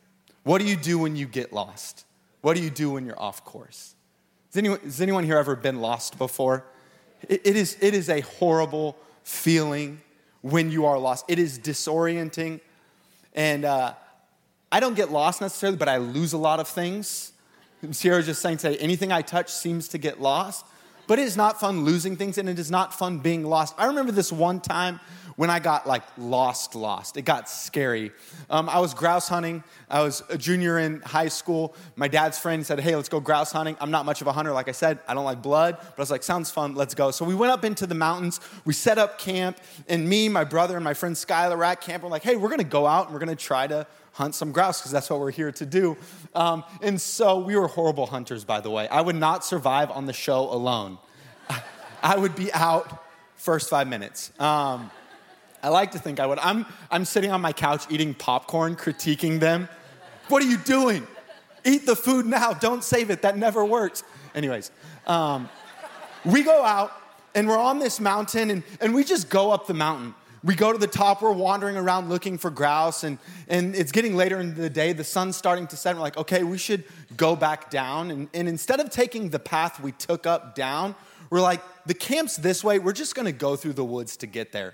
What 0.43 0.59
do 0.59 0.67
you 0.67 0.75
do 0.75 0.99
when 0.99 1.15
you 1.15 1.25
get 1.25 1.51
lost? 1.51 2.05
What 2.41 2.55
do 2.55 2.61
you 2.61 2.69
do 2.69 2.91
when 2.91 3.05
you're 3.05 3.19
off 3.19 3.43
course? 3.43 3.95
Has 4.51 4.57
anyone, 4.57 4.79
has 4.81 5.01
anyone 5.01 5.23
here 5.23 5.37
ever 5.37 5.55
been 5.55 5.81
lost 5.81 6.17
before? 6.17 6.65
It 7.27 7.55
is, 7.55 7.77
it 7.81 7.93
is 7.93 8.09
a 8.09 8.21
horrible 8.21 8.97
feeling 9.23 10.01
when 10.41 10.71
you 10.71 10.85
are 10.85 10.97
lost. 10.99 11.25
It 11.27 11.39
is 11.39 11.57
disorienting. 11.57 12.59
And 13.33 13.65
uh, 13.65 13.93
I 14.71 14.79
don't 14.79 14.95
get 14.95 15.11
lost 15.11 15.41
necessarily, 15.41 15.77
but 15.77 15.89
I 15.89 15.97
lose 15.97 16.33
a 16.33 16.37
lot 16.37 16.59
of 16.59 16.67
things. 16.67 17.31
Sierra 17.91 18.17
was 18.17 18.25
just 18.25 18.41
saying 18.41 18.57
today, 18.57 18.77
anything 18.77 19.11
I 19.11 19.21
touch 19.21 19.51
seems 19.51 19.87
to 19.89 19.97
get 19.97 20.21
lost. 20.21 20.65
But 21.07 21.19
it 21.19 21.23
is 21.23 21.37
not 21.37 21.59
fun 21.59 21.85
losing 21.85 22.15
things, 22.15 22.37
and 22.37 22.49
it 22.49 22.59
is 22.59 22.71
not 22.71 22.93
fun 22.93 23.19
being 23.19 23.43
lost. 23.43 23.75
I 23.77 23.85
remember 23.87 24.11
this 24.11 24.31
one 24.31 24.59
time 24.59 24.99
when 25.35 25.49
I 25.49 25.59
got 25.59 25.85
like 25.85 26.03
lost, 26.17 26.75
lost. 26.75 27.17
It 27.17 27.23
got 27.23 27.49
scary. 27.49 28.11
Um, 28.49 28.69
I 28.69 28.79
was 28.79 28.93
grouse 28.93 29.27
hunting. 29.27 29.63
I 29.89 30.01
was 30.01 30.23
a 30.29 30.37
junior 30.37 30.79
in 30.79 31.01
high 31.01 31.27
school. 31.27 31.75
My 31.95 32.07
dad's 32.07 32.39
friend 32.39 32.65
said, 32.65 32.79
Hey, 32.79 32.95
let's 32.95 33.09
go 33.09 33.19
grouse 33.19 33.51
hunting. 33.51 33.75
I'm 33.79 33.91
not 33.91 34.05
much 34.05 34.21
of 34.21 34.27
a 34.27 34.31
hunter. 34.31 34.51
Like 34.53 34.69
I 34.69 34.73
said, 34.73 34.99
I 35.07 35.13
don't 35.13 35.25
like 35.25 35.41
blood, 35.41 35.77
but 35.79 35.97
I 35.97 36.01
was 36.01 36.11
like, 36.11 36.23
Sounds 36.23 36.51
fun. 36.51 36.75
Let's 36.75 36.95
go. 36.95 37.11
So 37.11 37.25
we 37.25 37.35
went 37.35 37.51
up 37.51 37.65
into 37.65 37.85
the 37.85 37.95
mountains. 37.95 38.39
We 38.63 38.73
set 38.73 38.97
up 38.97 39.19
camp, 39.19 39.57
and 39.87 40.07
me, 40.07 40.29
my 40.29 40.43
brother, 40.43 40.75
and 40.75 40.83
my 40.83 40.93
friend 40.93 41.15
Skylar 41.15 41.65
at 41.65 41.81
camp. 41.81 42.03
We're 42.03 42.09
like, 42.09 42.23
Hey, 42.23 42.35
we're 42.35 42.49
going 42.49 42.59
to 42.59 42.63
go 42.63 42.87
out 42.87 43.05
and 43.05 43.13
we're 43.13 43.23
going 43.23 43.35
to 43.35 43.43
try 43.43 43.67
to 43.67 43.85
hunt 44.13 44.33
some 44.33 44.53
grouse 44.53 44.79
because 44.79 44.93
that's 44.93 45.09
what 45.09 45.19
we're 45.19 45.31
here 45.31 45.51
to 45.51 45.65
do. 45.65 45.97
Um, 46.33 46.63
and 46.81 46.99
so 46.99 47.39
we 47.39 47.57
were 47.57 47.67
horrible 47.67 48.05
hunters, 48.05 48.45
by 48.45 48.61
the 48.61 48.69
way. 48.69 48.87
I 48.87 49.01
would 49.01 49.17
not 49.17 49.43
survive 49.43 49.91
on 49.91 50.05
the 50.05 50.13
show 50.13 50.49
alone. 50.53 50.94
I 52.05 52.15
would 52.15 52.35
be 52.35 52.53
out 52.53 53.03
first 53.33 53.67
five 53.67 53.87
minutes. 53.87 54.31
Um, 54.39 54.91
I 55.63 55.69
like 55.69 55.93
to 55.93 55.99
think 55.99 56.19
I 56.19 56.27
would. 56.27 56.37
I'm, 56.37 56.67
I'm 56.91 57.03
sitting 57.03 57.31
on 57.31 57.41
my 57.41 57.51
couch 57.51 57.85
eating 57.89 58.13
popcorn, 58.13 58.75
critiquing 58.75 59.39
them. 59.39 59.67
What 60.27 60.43
are 60.43 60.45
you 60.45 60.57
doing? 60.57 61.07
Eat 61.63 61.87
the 61.87 61.95
food 61.95 62.27
now. 62.27 62.53
Don't 62.53 62.83
save 62.83 63.09
it. 63.09 63.23
That 63.23 63.39
never 63.39 63.65
works. 63.65 64.03
Anyways, 64.35 64.69
um, 65.07 65.49
we 66.23 66.43
go 66.43 66.63
out 66.63 66.91
and 67.33 67.47
we're 67.47 67.57
on 67.57 67.79
this 67.79 67.99
mountain 67.99 68.51
and, 68.51 68.61
and 68.79 68.93
we 68.93 69.03
just 69.03 69.31
go 69.31 69.49
up 69.49 69.65
the 69.65 69.73
mountain. 69.73 70.13
We 70.43 70.53
go 70.53 70.71
to 70.71 70.77
the 70.77 70.85
top, 70.85 71.23
we're 71.23 71.31
wandering 71.31 71.75
around 71.75 72.07
looking 72.07 72.37
for 72.37 72.51
grouse, 72.51 73.03
and, 73.03 73.17
and 73.47 73.73
it's 73.73 73.91
getting 73.91 74.15
later 74.15 74.39
in 74.39 74.53
the 74.53 74.69
day. 74.69 74.93
The 74.93 75.03
sun's 75.03 75.35
starting 75.35 75.65
to 75.65 75.75
set. 75.75 75.95
We're 75.95 76.03
like, 76.03 76.17
okay, 76.17 76.43
we 76.43 76.59
should 76.59 76.83
go 77.17 77.35
back 77.35 77.71
down. 77.71 78.11
And, 78.11 78.29
and 78.31 78.47
instead 78.47 78.79
of 78.79 78.91
taking 78.91 79.29
the 79.29 79.39
path 79.39 79.79
we 79.79 79.91
took 79.91 80.27
up 80.27 80.53
down, 80.53 80.93
we're 81.35 81.41
like, 81.41 81.61
the 81.85 81.93
camp's 81.93 82.37
this 82.37 82.63
way. 82.63 82.79
We're 82.79 82.93
just 82.93 83.13
going 83.13 83.25
to 83.25 83.33
go 83.33 83.57
through 83.57 83.73
the 83.73 83.83
woods 83.83 84.15
to 84.17 84.25
get 84.25 84.53
there. 84.53 84.73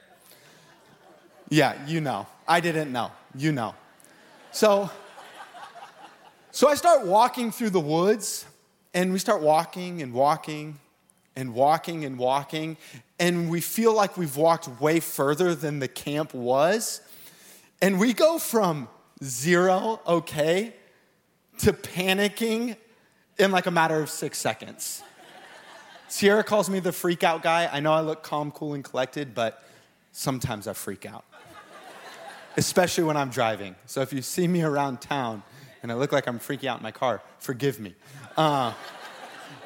Yeah, 1.50 1.74
you 1.88 2.02
know. 2.02 2.28
I 2.48 2.60
didn't 2.60 2.92
know. 2.92 3.12
You 3.34 3.52
know. 3.52 3.74
So, 4.52 4.92
so 6.52 6.70
I 6.70 6.76
start 6.76 7.08
walking 7.08 7.52
through 7.52 7.72
the 7.72 7.80
woods, 7.80 8.46
and 8.94 9.12
we 9.12 9.18
start 9.18 9.42
walking 9.42 10.04
and 10.04 10.14
walking 10.14 10.78
and 11.36 11.56
walking 11.56 12.06
and 12.06 12.20
walking, 12.20 12.78
and 13.20 13.50
we 13.50 13.60
feel 13.60 13.96
like 13.96 14.16
we've 14.16 14.38
walked 14.38 14.68
way 14.80 15.00
further 15.00 15.56
than 15.56 15.80
the 15.80 15.88
camp 15.88 16.32
was. 16.32 17.02
And 17.82 18.00
we 18.00 18.14
go 18.14 18.38
from 18.38 18.88
zero, 19.24 20.00
okay, 20.06 20.76
to 21.58 21.74
panicking 21.74 22.78
in 23.40 23.50
like 23.50 23.66
a 23.66 23.72
matter 23.72 24.00
of 24.00 24.12
six 24.12 24.38
seconds. 24.38 25.02
Sierra 26.12 26.44
calls 26.44 26.70
me 26.70 26.80
the 26.80 26.92
freak 26.92 27.24
out 27.24 27.42
guy. 27.42 27.70
I 27.72 27.80
know 27.80 27.94
I 27.94 28.02
look 28.02 28.22
calm, 28.22 28.52
cool, 28.52 28.74
and 28.74 28.84
collected, 28.84 29.34
but 29.34 29.64
sometimes 30.12 30.68
I 30.68 30.74
freak 30.74 31.06
out 31.06 31.26
especially 32.58 33.04
when 33.04 33.18
I'm 33.18 33.30
driving. 33.30 33.76
So 33.86 34.02
if 34.02 34.14
you 34.14 34.22
see 34.22 34.48
me 34.48 34.62
around 34.62 35.02
town 35.02 35.44
and 35.84 35.92
I 35.92 35.96
look 35.96 36.12
like 36.12 36.28
I'm 36.28 36.40
freaking 36.40 36.68
out 36.68 36.78
in 36.78 36.84
my 36.84 36.92
car, 36.92 37.22
forgive 37.40 37.80
me. 37.80 37.96
Uh, 38.38 38.74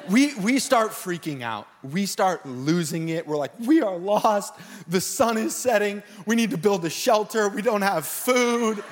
we, 0.08 0.34
we 0.36 0.58
start 0.58 0.90
freaking 0.90 1.42
out. 1.42 1.66
We 1.82 2.06
start 2.06 2.46
losing 2.46 3.08
it. 3.08 3.26
We're 3.26 3.36
like, 3.36 3.52
we 3.58 3.82
are 3.82 3.96
lost. 3.96 4.54
The 4.88 5.00
sun 5.00 5.36
is 5.36 5.54
setting. 5.54 6.02
We 6.26 6.36
need 6.36 6.50
to 6.50 6.58
build 6.58 6.84
a 6.84 6.90
shelter. 6.90 7.48
We 7.48 7.62
don't 7.62 7.82
have 7.82 8.06
food. 8.06 8.82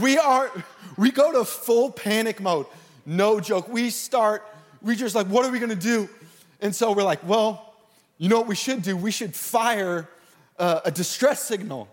We 0.00 0.16
are, 0.18 0.50
we 0.96 1.10
go 1.10 1.32
to 1.32 1.44
full 1.44 1.90
panic 1.90 2.40
mode. 2.40 2.66
No 3.04 3.40
joke. 3.40 3.68
We 3.68 3.90
start, 3.90 4.44
we 4.80 4.94
just 4.94 5.14
like, 5.14 5.26
what 5.26 5.44
are 5.44 5.50
we 5.50 5.58
gonna 5.58 5.74
do? 5.74 6.08
And 6.60 6.74
so 6.74 6.92
we're 6.92 7.04
like, 7.04 7.26
well, 7.26 7.74
you 8.18 8.28
know 8.28 8.38
what 8.38 8.48
we 8.48 8.56
should 8.56 8.82
do? 8.82 8.96
We 8.96 9.10
should 9.10 9.34
fire 9.34 10.08
uh, 10.58 10.80
a 10.84 10.90
distress 10.90 11.42
signal. 11.42 11.88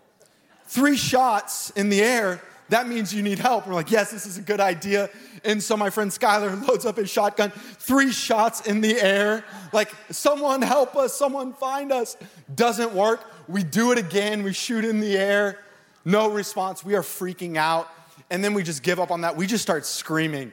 Three 0.64 0.96
shots 0.96 1.70
in 1.70 1.88
the 1.88 2.02
air, 2.02 2.42
that 2.68 2.88
means 2.88 3.14
you 3.14 3.22
need 3.22 3.38
help. 3.38 3.66
we're 3.66 3.74
like, 3.74 3.92
yes, 3.92 4.10
this 4.10 4.26
is 4.26 4.38
a 4.38 4.42
good 4.42 4.60
idea. 4.60 5.08
And 5.44 5.62
so 5.62 5.76
my 5.76 5.90
friend 5.90 6.10
Skylar 6.10 6.66
loads 6.68 6.84
up 6.84 6.96
his 6.96 7.08
shotgun, 7.08 7.50
three 7.50 8.10
shots 8.10 8.66
in 8.66 8.80
the 8.80 9.00
air, 9.00 9.44
like, 9.72 9.92
someone 10.10 10.62
help 10.62 10.96
us, 10.96 11.14
someone 11.14 11.52
find 11.52 11.92
us. 11.92 12.16
Doesn't 12.52 12.92
work. 12.92 13.20
We 13.48 13.62
do 13.62 13.92
it 13.92 13.98
again, 13.98 14.42
we 14.42 14.52
shoot 14.52 14.84
in 14.84 14.98
the 14.98 15.16
air, 15.16 15.60
no 16.04 16.30
response. 16.30 16.84
We 16.84 16.96
are 16.96 17.02
freaking 17.02 17.56
out. 17.56 17.88
And 18.28 18.42
then 18.42 18.54
we 18.54 18.64
just 18.64 18.82
give 18.82 18.98
up 18.98 19.12
on 19.12 19.20
that. 19.20 19.36
We 19.36 19.46
just 19.46 19.62
start 19.62 19.86
screaming! 19.86 20.52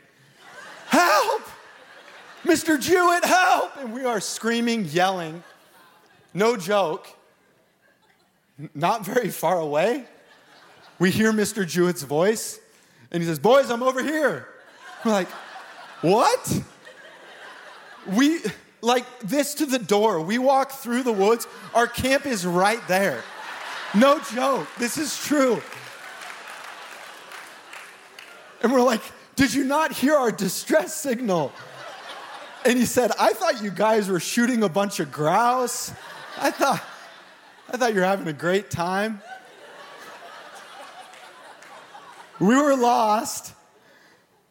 Mr. 2.43 2.79
Jewett, 2.79 3.23
help! 3.23 3.77
And 3.77 3.93
we 3.93 4.03
are 4.03 4.19
screaming, 4.19 4.85
yelling. 4.85 5.43
No 6.33 6.57
joke. 6.57 7.07
Not 8.75 9.05
very 9.05 9.29
far 9.29 9.59
away, 9.59 10.05
we 10.99 11.09
hear 11.09 11.31
Mr. 11.31 11.67
Jewett's 11.67 12.03
voice, 12.03 12.59
and 13.11 13.21
he 13.21 13.27
says, 13.27 13.39
Boys, 13.39 13.71
I'm 13.71 13.81
over 13.81 14.03
here. 14.03 14.47
We're 15.03 15.11
like, 15.11 15.29
What? 16.01 16.61
We, 18.07 18.41
like 18.81 19.05
this 19.21 19.55
to 19.55 19.65
the 19.65 19.79
door. 19.79 20.19
We 20.21 20.37
walk 20.37 20.71
through 20.71 21.03
the 21.03 21.11
woods. 21.13 21.47
Our 21.73 21.87
camp 21.87 22.25
is 22.25 22.45
right 22.45 22.85
there. 22.87 23.23
No 23.95 24.19
joke. 24.33 24.67
This 24.77 24.97
is 24.97 25.17
true. 25.17 25.61
And 28.61 28.71
we're 28.71 28.81
like, 28.81 29.01
Did 29.35 29.53
you 29.53 29.63
not 29.63 29.93
hear 29.93 30.15
our 30.15 30.31
distress 30.31 30.93
signal? 30.93 31.51
And 32.65 32.77
he 32.77 32.85
said, 32.85 33.11
I 33.19 33.33
thought 33.33 33.61
you 33.61 33.71
guys 33.71 34.07
were 34.07 34.21
shooting 34.21 34.63
a 34.63 34.69
bunch 34.69 34.99
of 35.01 35.11
grouse. 35.11 35.91
I 36.39 36.49
thought, 36.49 36.81
I 37.69 37.77
thought 37.77 37.93
you 37.93 37.99
were 37.99 38.05
having 38.05 38.27
a 38.27 38.33
great 38.33 38.69
time. 38.69 39.21
We 42.39 42.55
were 42.55 42.75
lost, 42.75 43.53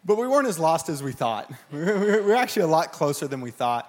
but 0.05 0.17
we 0.17 0.29
weren't 0.29 0.47
as 0.47 0.59
lost 0.59 0.89
as 0.89 1.03
we 1.03 1.13
thought. 1.13 1.51
We 1.73 1.81
were 1.81 2.35
actually 2.35 2.63
a 2.63 2.69
lot 2.69 2.93
closer 2.93 3.27
than 3.27 3.41
we 3.41 3.51
thought. 3.51 3.89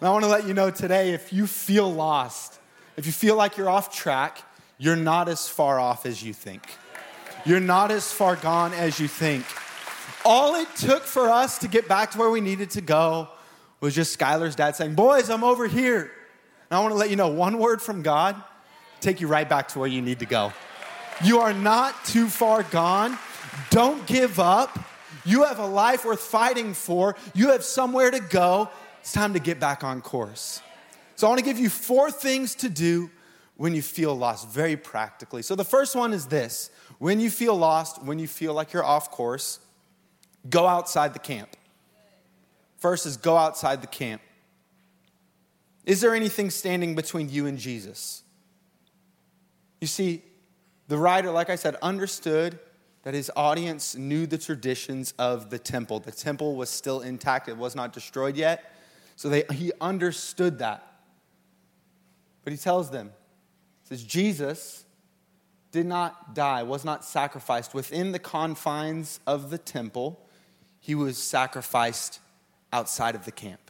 And 0.00 0.08
I 0.08 0.12
want 0.12 0.24
to 0.24 0.30
let 0.30 0.46
you 0.46 0.52
know 0.52 0.70
today 0.70 1.12
if 1.12 1.32
you 1.32 1.46
feel 1.46 1.92
lost, 1.92 2.58
if 2.96 3.06
you 3.06 3.12
feel 3.12 3.36
like 3.36 3.56
you're 3.56 3.70
off 3.70 3.94
track, 3.94 4.42
you're 4.76 4.96
not 4.96 5.28
as 5.28 5.48
far 5.48 5.80
off 5.80 6.04
as 6.04 6.22
you 6.22 6.34
think. 6.34 6.62
You're 7.46 7.60
not 7.60 7.90
as 7.90 8.12
far 8.12 8.36
gone 8.36 8.74
as 8.74 9.00
you 9.00 9.08
think. 9.08 9.44
All 10.24 10.54
it 10.56 10.68
took 10.76 11.04
for 11.04 11.30
us 11.30 11.58
to 11.58 11.68
get 11.68 11.88
back 11.88 12.10
to 12.12 12.18
where 12.18 12.30
we 12.30 12.40
needed 12.40 12.70
to 12.70 12.80
go 12.80 13.28
was 13.84 13.94
just 13.94 14.18
Skylar's 14.18 14.54
dad 14.54 14.76
saying, 14.76 14.94
Boys, 14.94 15.28
I'm 15.28 15.44
over 15.44 15.66
here. 15.66 16.10
And 16.70 16.78
I 16.78 16.80
want 16.80 16.92
to 16.92 16.98
let 16.98 17.10
you 17.10 17.16
know 17.16 17.28
one 17.28 17.58
word 17.58 17.82
from 17.82 18.02
God 18.02 18.40
take 19.00 19.20
you 19.20 19.26
right 19.26 19.48
back 19.48 19.68
to 19.68 19.78
where 19.80 19.88
you 19.88 20.00
need 20.00 20.20
to 20.20 20.26
go. 20.26 20.52
You 21.22 21.40
are 21.40 21.52
not 21.52 22.04
too 22.04 22.28
far 22.28 22.62
gone. 22.62 23.18
Don't 23.70 24.06
give 24.06 24.38
up. 24.38 24.78
You 25.24 25.44
have 25.44 25.58
a 25.58 25.66
life 25.66 26.04
worth 26.04 26.20
fighting 26.20 26.72
for. 26.74 27.16
You 27.34 27.50
have 27.50 27.64
somewhere 27.64 28.10
to 28.10 28.20
go. 28.20 28.70
It's 29.00 29.12
time 29.12 29.34
to 29.34 29.40
get 29.40 29.60
back 29.60 29.84
on 29.84 30.00
course. 30.00 30.62
So, 31.16 31.26
I 31.26 31.30
want 31.30 31.40
to 31.40 31.44
give 31.44 31.58
you 31.58 31.68
four 31.68 32.10
things 32.10 32.54
to 32.56 32.68
do 32.68 33.10
when 33.56 33.74
you 33.74 33.82
feel 33.82 34.14
lost, 34.14 34.48
very 34.48 34.76
practically. 34.76 35.42
So, 35.42 35.54
the 35.54 35.64
first 35.64 35.94
one 35.94 36.12
is 36.12 36.26
this 36.26 36.70
when 36.98 37.20
you 37.20 37.30
feel 37.30 37.56
lost, 37.56 38.02
when 38.02 38.18
you 38.18 38.28
feel 38.28 38.54
like 38.54 38.72
you're 38.72 38.84
off 38.84 39.10
course, 39.10 39.58
go 40.48 40.66
outside 40.66 41.14
the 41.14 41.18
camp. 41.18 41.50
First 42.82 43.06
is 43.06 43.16
go 43.16 43.36
outside 43.36 43.80
the 43.80 43.86
camp. 43.86 44.20
Is 45.86 46.00
there 46.00 46.16
anything 46.16 46.50
standing 46.50 46.96
between 46.96 47.28
you 47.28 47.46
and 47.46 47.56
Jesus? 47.56 48.24
You 49.80 49.86
see, 49.86 50.24
the 50.88 50.98
writer, 50.98 51.30
like 51.30 51.48
I 51.48 51.54
said, 51.54 51.76
understood 51.80 52.58
that 53.04 53.14
his 53.14 53.30
audience 53.36 53.94
knew 53.94 54.26
the 54.26 54.36
traditions 54.36 55.14
of 55.16 55.48
the 55.48 55.60
temple. 55.60 56.00
The 56.00 56.10
temple 56.10 56.56
was 56.56 56.70
still 56.70 57.02
intact, 57.02 57.48
it 57.48 57.56
was 57.56 57.76
not 57.76 57.92
destroyed 57.92 58.36
yet. 58.36 58.74
So 59.14 59.28
they, 59.28 59.44
he 59.52 59.70
understood 59.80 60.58
that. 60.58 60.84
But 62.42 62.52
he 62.52 62.56
tells 62.56 62.90
them, 62.90 63.12
he 63.82 63.90
says, 63.90 64.02
Jesus 64.02 64.84
did 65.70 65.86
not 65.86 66.34
die, 66.34 66.64
was 66.64 66.84
not 66.84 67.04
sacrificed 67.04 67.74
within 67.74 68.10
the 68.10 68.18
confines 68.18 69.20
of 69.24 69.50
the 69.50 69.58
temple. 69.58 70.26
He 70.80 70.96
was 70.96 71.16
sacrificed 71.16 72.18
outside 72.72 73.14
of 73.14 73.24
the 73.24 73.32
camp. 73.32 73.60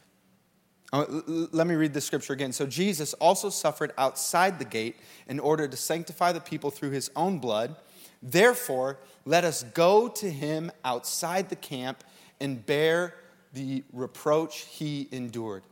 Uh, 0.91 1.05
let 1.25 1.65
me 1.65 1.73
read 1.73 1.93
the 1.93 2.01
scripture 2.01 2.33
again. 2.33 2.51
So, 2.51 2.67
Jesus 2.67 3.13
also 3.15 3.49
suffered 3.49 3.91
outside 3.97 4.59
the 4.59 4.65
gate 4.65 4.95
in 5.27 5.39
order 5.39 5.67
to 5.67 5.75
sanctify 5.75 6.33
the 6.33 6.39
people 6.39 6.69
through 6.69 6.91
his 6.91 7.09
own 7.15 7.39
blood. 7.39 7.75
Therefore, 8.21 8.99
let 9.25 9.43
us 9.43 9.63
go 9.63 10.07
to 10.07 10.29
him 10.29 10.71
outside 10.85 11.49
the 11.49 11.55
camp 11.55 12.03
and 12.39 12.63
bear 12.63 13.15
the 13.53 13.83
reproach 13.91 14.59
he 14.59 15.07
endured. 15.11 15.63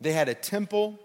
They 0.00 0.12
had 0.12 0.28
a 0.28 0.34
temple, 0.34 0.98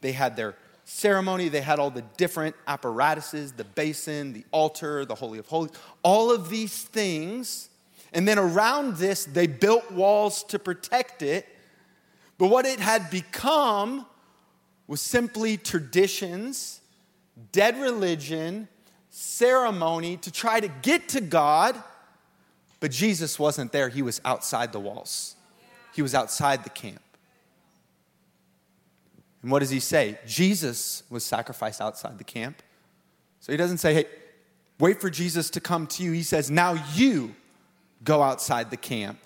they 0.00 0.12
had 0.12 0.36
their 0.36 0.54
ceremony, 0.84 1.48
they 1.48 1.60
had 1.60 1.78
all 1.78 1.90
the 1.90 2.04
different 2.16 2.54
apparatuses 2.66 3.52
the 3.52 3.64
basin, 3.64 4.32
the 4.32 4.44
altar, 4.52 5.04
the 5.04 5.14
Holy 5.14 5.38
of 5.38 5.46
Holies, 5.46 5.72
all 6.02 6.30
of 6.30 6.48
these 6.48 6.84
things. 6.84 7.70
And 8.16 8.26
then 8.26 8.38
around 8.38 8.96
this, 8.96 9.24
they 9.26 9.46
built 9.46 9.92
walls 9.92 10.42
to 10.44 10.58
protect 10.58 11.22
it 11.22 11.46
but 12.38 12.48
what 12.48 12.66
it 12.66 12.80
had 12.80 13.10
become 13.10 14.06
was 14.86 15.00
simply 15.00 15.56
traditions, 15.56 16.80
dead 17.52 17.80
religion, 17.80 18.68
ceremony 19.10 20.16
to 20.18 20.30
try 20.30 20.60
to 20.60 20.68
get 20.68 21.08
to 21.10 21.20
God. 21.20 21.82
But 22.78 22.90
Jesus 22.90 23.38
wasn't 23.38 23.72
there, 23.72 23.88
he 23.88 24.02
was 24.02 24.20
outside 24.24 24.72
the 24.72 24.80
walls, 24.80 25.36
he 25.94 26.02
was 26.02 26.14
outside 26.14 26.62
the 26.62 26.70
camp. 26.70 27.00
And 29.42 29.50
what 29.50 29.60
does 29.60 29.70
he 29.70 29.80
say? 29.80 30.18
Jesus 30.26 31.04
was 31.08 31.24
sacrificed 31.24 31.80
outside 31.80 32.18
the 32.18 32.24
camp. 32.24 32.62
So 33.40 33.52
he 33.52 33.56
doesn't 33.56 33.78
say, 33.78 33.94
hey, 33.94 34.04
wait 34.80 35.00
for 35.00 35.08
Jesus 35.08 35.50
to 35.50 35.60
come 35.60 35.86
to 35.88 36.02
you. 36.02 36.10
He 36.12 36.24
says, 36.24 36.50
now 36.50 36.72
you 36.94 37.34
go 38.04 38.22
outside 38.22 38.70
the 38.70 38.76
camp 38.76 39.18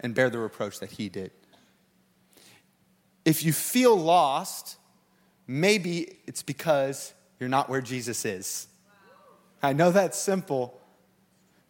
and 0.00 0.14
bear 0.14 0.30
the 0.30 0.38
reproach 0.38 0.80
that 0.80 0.92
he 0.92 1.08
did 1.08 1.30
if 3.26 3.42
you 3.44 3.52
feel 3.52 3.94
lost, 3.96 4.78
maybe 5.48 6.16
it's 6.26 6.42
because 6.42 7.12
you're 7.40 7.48
not 7.50 7.68
where 7.68 7.82
Jesus 7.82 8.24
is. 8.24 8.68
I 9.62 9.72
know 9.72 9.90
that's 9.90 10.16
simple, 10.16 10.80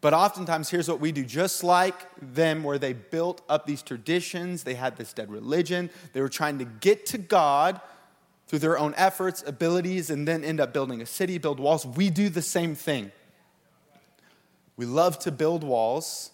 but 0.03 0.13
oftentimes 0.13 0.69
here's 0.69 0.87
what 0.87 1.01
we 1.01 1.13
do. 1.13 1.25
Just 1.25 1.65
like 1.65 1.95
them, 2.21 2.63
where 2.63 2.79
they 2.79 2.93
built 2.93 3.41
up 3.49 3.67
these 3.67 3.83
traditions, 3.83 4.65
they 4.65 4.75
had 4.75 4.97
this 4.99 5.15
dead 5.15 5.31
religion, 5.31 5.89
they 6.13 6.21
were 6.21 6.29
trying 6.29 6.59
to 6.59 6.67
get 6.67 7.07
to 7.07 7.19
God 7.19 7.81
through 8.49 8.59
their 8.59 8.79
own 8.79 8.93
efforts, 8.97 9.43
abilities, 9.47 10.11
and 10.11 10.29
then 10.29 10.45
end 10.45 10.61
up 10.61 10.75
building 10.75 11.01
a 11.01 11.07
city, 11.07 11.39
build 11.39 11.59
walls. 11.59 11.87
We 11.87 12.11
do 12.11 12.29
the 12.29 12.43
same 12.43 12.75
thing. 12.75 13.11
We 14.77 14.85
love 14.85 15.19
to 15.21 15.33
build 15.33 15.65
walls. 15.65 16.33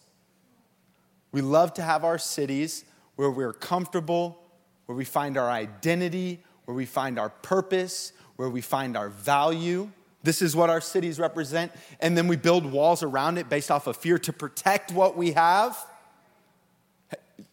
We 1.33 1.41
love 1.41 1.75
to 1.75 1.83
have 1.83 2.05
our 2.05 2.19
cities 2.19 2.85
where 3.17 3.31
we're 3.31 3.55
comfortable, 3.55 4.39
where 4.87 4.97
we 4.97 5.05
find 5.05 5.37
our 5.37 5.51
identity, 5.51 6.43
where 6.67 6.75
we 6.75 6.87
find 6.87 7.19
our 7.19 7.31
purpose, 7.31 8.13
where 8.37 8.51
we 8.51 8.61
find 8.61 8.97
our 8.97 9.09
value. 9.09 9.91
This 10.23 10.43
is 10.43 10.55
what 10.55 10.71
our 10.71 10.81
cities 10.81 11.19
represent. 11.19 11.73
And 12.01 12.17
then 12.17 12.29
we 12.29 12.37
build 12.37 12.67
walls 12.67 13.03
around 13.03 13.39
it 13.39 13.49
based 13.49 13.71
off 13.71 13.87
of 13.87 13.97
fear 13.97 14.19
to 14.21 14.33
protect 14.33 14.93
what 14.93 15.17
we 15.17 15.33
have. 15.33 15.77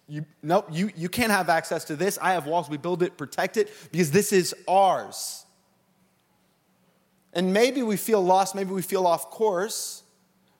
You, 0.07 0.25
nope, 0.41 0.67
you, 0.71 0.91
you 0.95 1.07
can't 1.07 1.31
have 1.31 1.49
access 1.49 1.85
to 1.85 1.95
this. 1.95 2.17
I 2.21 2.33
have 2.33 2.47
walls. 2.47 2.69
We 2.69 2.77
build 2.77 3.03
it, 3.03 3.17
protect 3.17 3.57
it, 3.57 3.71
because 3.91 4.11
this 4.11 4.33
is 4.33 4.55
ours. 4.67 5.45
And 7.31 7.53
maybe 7.53 7.83
we 7.83 7.95
feel 7.95 8.21
lost, 8.21 8.55
maybe 8.55 8.71
we 8.71 8.81
feel 8.81 9.05
off 9.05 9.29
course 9.29 10.03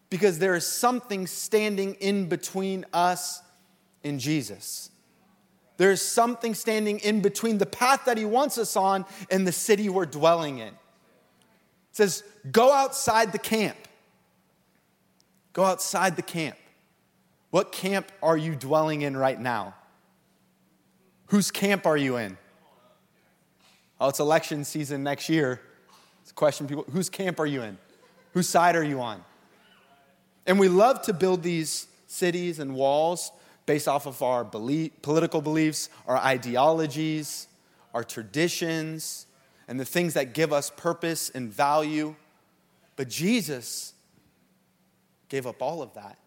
because 0.09 0.39
there 0.39 0.55
is 0.55 0.65
something 0.65 1.27
standing 1.27 1.95
in 1.95 2.27
between 2.27 2.85
us 2.93 3.41
and 4.03 4.19
Jesus. 4.19 4.89
There's 5.77 6.01
something 6.01 6.53
standing 6.55 6.99
in 6.99 7.21
between 7.21 7.57
the 7.57 7.65
path 7.65 8.05
that 8.05 8.17
he 8.17 8.25
wants 8.25 8.57
us 8.57 8.75
on 8.75 9.05
and 9.31 9.47
the 9.47 9.51
city 9.51 9.87
we're 9.87 10.05
dwelling 10.05 10.59
in. 10.59 10.67
It 10.67 10.75
says, 11.91 12.23
go 12.51 12.73
outside 12.73 13.31
the 13.31 13.39
camp. 13.39 13.77
Go 15.53 15.63
outside 15.63 16.15
the 16.15 16.21
camp. 16.21 16.57
What 17.51 17.71
camp 17.71 18.11
are 18.21 18.37
you 18.37 18.55
dwelling 18.55 19.01
in 19.01 19.15
right 19.15 19.39
now? 19.39 19.75
Whose 21.27 21.51
camp 21.51 21.85
are 21.85 21.97
you 21.97 22.17
in? 22.17 22.37
Oh, 24.01 24.09
it's 24.09 24.19
election 24.19 24.63
season 24.63 25.03
next 25.03 25.29
year. 25.29 25.61
It's 26.21 26.31
a 26.31 26.33
question 26.33 26.67
people, 26.67 26.85
whose 26.91 27.09
camp 27.09 27.39
are 27.39 27.45
you 27.45 27.61
in? 27.61 27.77
Whose 28.33 28.47
side 28.47 28.75
are 28.75 28.83
you 28.83 29.01
on? 29.01 29.23
And 30.49 30.59
we 30.59 30.67
love 30.67 31.03
to 31.03 31.13
build 31.13 31.43
these 31.43 31.85
cities 32.07 32.57
and 32.57 32.73
walls 32.73 33.31
based 33.67 33.87
off 33.87 34.07
of 34.07 34.23
our 34.23 34.43
belief, 34.43 34.99
political 35.03 35.43
beliefs, 35.43 35.89
our 36.07 36.17
ideologies, 36.17 37.47
our 37.93 38.03
traditions, 38.03 39.27
and 39.67 39.79
the 39.79 39.85
things 39.85 40.15
that 40.15 40.33
give 40.33 40.51
us 40.51 40.71
purpose 40.75 41.29
and 41.29 41.53
value. 41.53 42.15
But 42.95 43.09
Jesus 43.09 43.93
gave 45.29 45.45
up 45.45 45.61
all 45.61 45.83
of 45.83 45.93
that 45.93 46.17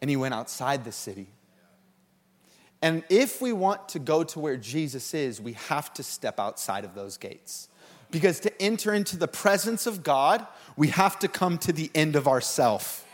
and 0.00 0.10
he 0.10 0.16
went 0.16 0.34
outside 0.34 0.84
the 0.84 0.90
city. 0.90 1.28
And 2.82 3.04
if 3.08 3.40
we 3.40 3.52
want 3.52 3.90
to 3.90 4.00
go 4.00 4.24
to 4.24 4.40
where 4.40 4.56
Jesus 4.56 5.14
is, 5.14 5.40
we 5.40 5.52
have 5.52 5.94
to 5.94 6.02
step 6.02 6.40
outside 6.40 6.84
of 6.84 6.96
those 6.96 7.16
gates. 7.16 7.68
Because 8.10 8.40
to 8.40 8.60
enter 8.60 8.92
into 8.92 9.16
the 9.16 9.28
presence 9.28 9.86
of 9.86 10.02
God, 10.02 10.44
we 10.76 10.88
have 10.88 11.16
to 11.20 11.28
come 11.28 11.58
to 11.58 11.72
the 11.72 11.92
end 11.94 12.16
of 12.16 12.26
ourself. 12.26 13.04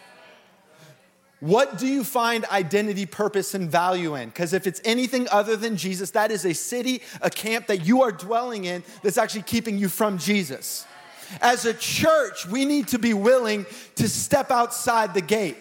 What 1.40 1.78
do 1.78 1.86
you 1.86 2.04
find 2.04 2.44
identity, 2.46 3.06
purpose, 3.06 3.54
and 3.54 3.70
value 3.70 4.14
in? 4.14 4.28
Because 4.28 4.52
if 4.52 4.66
it's 4.66 4.80
anything 4.84 5.28
other 5.30 5.56
than 5.56 5.76
Jesus, 5.76 6.10
that 6.12 6.30
is 6.30 6.46
a 6.46 6.54
city, 6.54 7.02
a 7.20 7.28
camp 7.28 7.66
that 7.66 7.84
you 7.84 8.02
are 8.02 8.12
dwelling 8.12 8.64
in 8.64 8.82
that's 9.02 9.18
actually 9.18 9.42
keeping 9.42 9.76
you 9.76 9.88
from 9.88 10.18
Jesus. 10.18 10.86
As 11.40 11.64
a 11.64 11.74
church, 11.74 12.46
we 12.46 12.64
need 12.64 12.88
to 12.88 12.98
be 12.98 13.14
willing 13.14 13.66
to 13.96 14.08
step 14.08 14.50
outside 14.50 15.14
the 15.14 15.20
gate. 15.20 15.56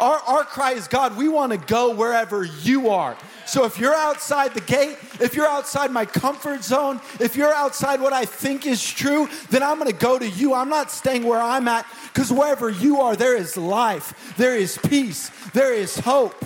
Our, 0.00 0.16
our 0.16 0.44
cry 0.44 0.72
is 0.72 0.88
God, 0.88 1.16
we 1.16 1.28
want 1.28 1.52
to 1.52 1.58
go 1.58 1.94
wherever 1.94 2.44
you 2.44 2.88
are. 2.88 3.16
So 3.48 3.64
if 3.64 3.78
you're 3.78 3.94
outside 3.94 4.52
the 4.52 4.60
gate, 4.60 4.98
if 5.20 5.34
you're 5.34 5.46
outside 5.46 5.90
my 5.90 6.04
comfort 6.04 6.62
zone, 6.62 7.00
if 7.18 7.34
you're 7.34 7.54
outside 7.54 7.98
what 7.98 8.12
I 8.12 8.26
think 8.26 8.66
is 8.66 8.84
true, 8.84 9.26
then 9.48 9.62
I'm 9.62 9.78
going 9.78 9.90
to 9.90 9.96
go 9.96 10.18
to 10.18 10.28
you. 10.28 10.52
I'm 10.52 10.68
not 10.68 10.90
staying 10.90 11.24
where 11.24 11.40
I'm 11.40 11.66
at 11.66 11.86
because 12.12 12.30
wherever 12.30 12.68
you 12.68 13.00
are, 13.00 13.16
there 13.16 13.34
is 13.34 13.56
life, 13.56 14.34
there 14.36 14.54
is 14.54 14.76
peace, 14.76 15.30
there 15.54 15.72
is 15.72 15.98
hope. 15.98 16.44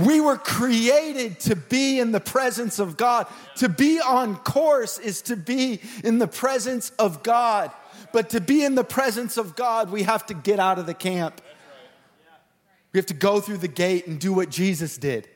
We 0.00 0.20
were 0.20 0.36
created 0.36 1.38
to 1.40 1.54
be 1.54 2.00
in 2.00 2.10
the 2.10 2.20
presence 2.20 2.80
of 2.80 2.96
God. 2.96 3.28
To 3.58 3.68
be 3.68 4.00
on 4.00 4.34
course 4.38 4.98
is 4.98 5.22
to 5.22 5.36
be 5.36 5.80
in 6.02 6.18
the 6.18 6.28
presence 6.28 6.90
of 6.98 7.22
God. 7.22 7.70
But 8.12 8.30
to 8.30 8.40
be 8.40 8.64
in 8.64 8.74
the 8.74 8.84
presence 8.84 9.36
of 9.36 9.54
God, 9.54 9.92
we 9.92 10.02
have 10.02 10.26
to 10.26 10.34
get 10.34 10.58
out 10.58 10.80
of 10.80 10.86
the 10.86 10.94
camp. 10.94 11.40
We 12.98 13.00
have 13.00 13.06
to 13.06 13.14
go 13.14 13.40
through 13.40 13.58
the 13.58 13.68
gate 13.68 14.08
and 14.08 14.18
do 14.18 14.32
what 14.32 14.50
Jesus 14.50 14.98
did. 14.98 15.28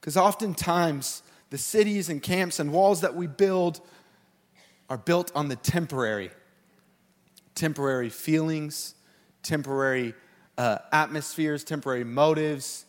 Because 0.00 0.16
oftentimes, 0.16 1.22
the 1.50 1.58
cities 1.58 2.08
and 2.08 2.20
camps 2.20 2.58
and 2.58 2.72
walls 2.72 3.02
that 3.02 3.14
we 3.14 3.28
build 3.28 3.80
are 4.88 4.98
built 4.98 5.30
on 5.36 5.46
the 5.46 5.54
temporary 5.54 6.32
temporary 7.54 8.08
feelings, 8.08 8.96
temporary 9.44 10.14
uh, 10.58 10.78
atmospheres, 10.90 11.62
temporary 11.62 12.02
motives, 12.02 12.86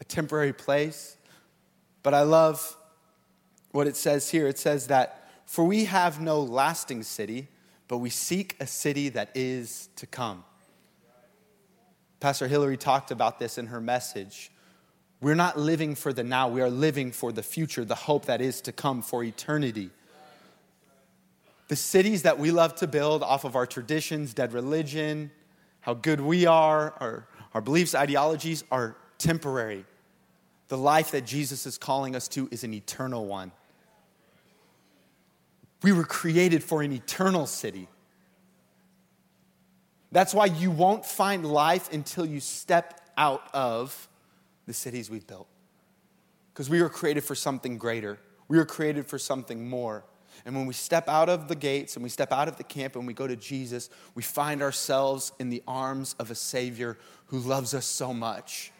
a 0.00 0.04
temporary 0.04 0.52
place. 0.52 1.16
But 2.04 2.14
I 2.14 2.22
love 2.22 2.76
what 3.72 3.88
it 3.88 3.96
says 3.96 4.30
here. 4.30 4.46
It 4.46 4.60
says 4.60 4.86
that, 4.86 5.28
For 5.44 5.64
we 5.64 5.86
have 5.86 6.20
no 6.20 6.40
lasting 6.40 7.02
city 7.02 7.48
but 7.92 7.98
we 7.98 8.08
seek 8.08 8.56
a 8.58 8.66
city 8.66 9.10
that 9.10 9.28
is 9.34 9.90
to 9.96 10.06
come. 10.06 10.44
Pastor 12.20 12.48
Hillary 12.48 12.78
talked 12.78 13.10
about 13.10 13.38
this 13.38 13.58
in 13.58 13.66
her 13.66 13.82
message. 13.82 14.50
We're 15.20 15.34
not 15.34 15.58
living 15.58 15.94
for 15.94 16.10
the 16.10 16.24
now, 16.24 16.48
we 16.48 16.62
are 16.62 16.70
living 16.70 17.12
for 17.12 17.32
the 17.32 17.42
future, 17.42 17.84
the 17.84 17.94
hope 17.94 18.24
that 18.24 18.40
is 18.40 18.62
to 18.62 18.72
come 18.72 19.02
for 19.02 19.22
eternity. 19.22 19.90
The 21.68 21.76
cities 21.76 22.22
that 22.22 22.38
we 22.38 22.50
love 22.50 22.74
to 22.76 22.86
build 22.86 23.22
off 23.22 23.44
of 23.44 23.56
our 23.56 23.66
traditions, 23.66 24.32
dead 24.32 24.54
religion, 24.54 25.30
how 25.80 25.92
good 25.92 26.22
we 26.22 26.46
are, 26.46 26.94
our, 26.98 27.28
our 27.52 27.60
beliefs, 27.60 27.94
ideologies 27.94 28.64
are 28.70 28.96
temporary. 29.18 29.84
The 30.68 30.78
life 30.78 31.10
that 31.10 31.26
Jesus 31.26 31.66
is 31.66 31.76
calling 31.76 32.16
us 32.16 32.26
to 32.28 32.48
is 32.50 32.64
an 32.64 32.72
eternal 32.72 33.26
one. 33.26 33.52
We 35.82 35.92
were 35.92 36.04
created 36.04 36.62
for 36.62 36.82
an 36.82 36.92
eternal 36.92 37.46
city. 37.46 37.88
That's 40.12 40.34
why 40.34 40.46
you 40.46 40.70
won't 40.70 41.06
find 41.06 41.44
life 41.44 41.92
until 41.92 42.26
you 42.26 42.40
step 42.40 43.00
out 43.16 43.42
of 43.54 44.08
the 44.66 44.72
cities 44.72 45.10
we've 45.10 45.26
built. 45.26 45.48
Because 46.52 46.68
we 46.68 46.82
were 46.82 46.90
created 46.90 47.24
for 47.24 47.34
something 47.34 47.78
greater, 47.78 48.18
we 48.46 48.58
were 48.58 48.66
created 48.66 49.06
for 49.06 49.18
something 49.18 49.68
more. 49.68 50.04
And 50.44 50.54
when 50.54 50.66
we 50.66 50.74
step 50.74 51.08
out 51.08 51.28
of 51.28 51.48
the 51.48 51.54
gates 51.54 51.96
and 51.96 52.02
we 52.02 52.08
step 52.08 52.32
out 52.32 52.48
of 52.48 52.56
the 52.56 52.64
camp 52.64 52.96
and 52.96 53.06
we 53.06 53.14
go 53.14 53.26
to 53.26 53.36
Jesus, 53.36 53.90
we 54.14 54.22
find 54.22 54.62
ourselves 54.62 55.32
in 55.38 55.50
the 55.50 55.62
arms 55.66 56.14
of 56.18 56.30
a 56.30 56.34
Savior 56.34 56.98
who 57.26 57.38
loves 57.38 57.74
us 57.74 57.86
so 57.86 58.12
much. 58.12 58.72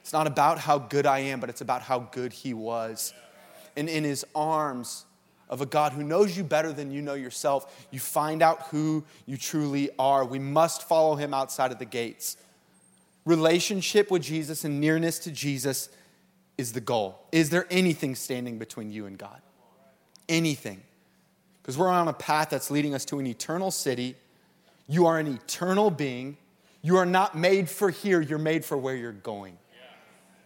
It's 0.00 0.12
not 0.12 0.26
about 0.26 0.58
how 0.58 0.78
good 0.78 1.06
I 1.06 1.20
am, 1.20 1.40
but 1.40 1.50
it's 1.50 1.60
about 1.60 1.82
how 1.82 2.00
good 2.00 2.32
He 2.32 2.54
was. 2.54 3.12
And 3.76 3.88
in 3.88 4.02
His 4.02 4.24
arms, 4.34 5.04
of 5.50 5.60
a 5.60 5.66
God 5.66 5.92
who 5.92 6.04
knows 6.04 6.36
you 6.36 6.44
better 6.44 6.72
than 6.72 6.92
you 6.92 7.02
know 7.02 7.14
yourself, 7.14 7.86
you 7.90 7.98
find 7.98 8.40
out 8.40 8.68
who 8.68 9.04
you 9.26 9.36
truly 9.36 9.90
are. 9.98 10.24
We 10.24 10.38
must 10.38 10.88
follow 10.88 11.16
him 11.16 11.34
outside 11.34 11.72
of 11.72 11.80
the 11.80 11.84
gates. 11.84 12.36
Relationship 13.26 14.10
with 14.10 14.22
Jesus 14.22 14.64
and 14.64 14.80
nearness 14.80 15.18
to 15.18 15.32
Jesus 15.32 15.90
is 16.56 16.72
the 16.72 16.80
goal. 16.80 17.26
Is 17.32 17.50
there 17.50 17.66
anything 17.68 18.14
standing 18.14 18.58
between 18.58 18.92
you 18.92 19.06
and 19.06 19.18
God? 19.18 19.42
Anything. 20.28 20.80
Because 21.60 21.76
we're 21.76 21.88
on 21.88 22.06
a 22.06 22.12
path 22.12 22.50
that's 22.50 22.70
leading 22.70 22.94
us 22.94 23.04
to 23.06 23.18
an 23.18 23.26
eternal 23.26 23.72
city. 23.72 24.14
You 24.86 25.06
are 25.06 25.18
an 25.18 25.26
eternal 25.26 25.90
being. 25.90 26.36
You 26.80 26.96
are 26.96 27.06
not 27.06 27.36
made 27.36 27.68
for 27.68 27.90
here, 27.90 28.22
you're 28.22 28.38
made 28.38 28.64
for 28.64 28.78
where 28.78 28.96
you're 28.96 29.12
going. 29.12 29.58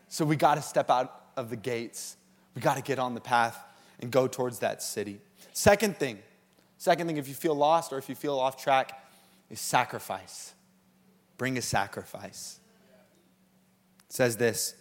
So 0.09 0.25
we 0.25 0.35
got 0.35 0.55
to 0.55 0.63
step 0.63 0.91
out 0.91 1.25
of 1.37 1.51
the 1.51 1.57
gates. 1.57 2.17
We 2.55 2.63
got 2.63 2.77
to 2.77 2.83
get 2.83 2.99
on 2.99 3.15
the 3.15 3.21
path 3.21 3.57
and 4.01 4.11
go 4.11 4.27
towards 4.27 4.61
that 4.61 4.83
city. 4.83 5.21
Second 5.53 5.97
thing, 5.97 6.19
second 6.79 7.07
thing, 7.07 7.17
if 7.17 7.29
you 7.29 7.35
feel 7.35 7.55
lost 7.55 7.93
or 7.93 7.99
if 7.99 8.09
you 8.09 8.15
feel 8.15 8.39
off 8.39 8.57
track, 8.57 9.01
is 9.51 9.61
sacrifice. 9.61 10.55
Bring 11.37 11.59
a 11.59 11.63
sacrifice. 11.63 12.61
It 14.09 14.13
says 14.13 14.37
this 14.37 14.75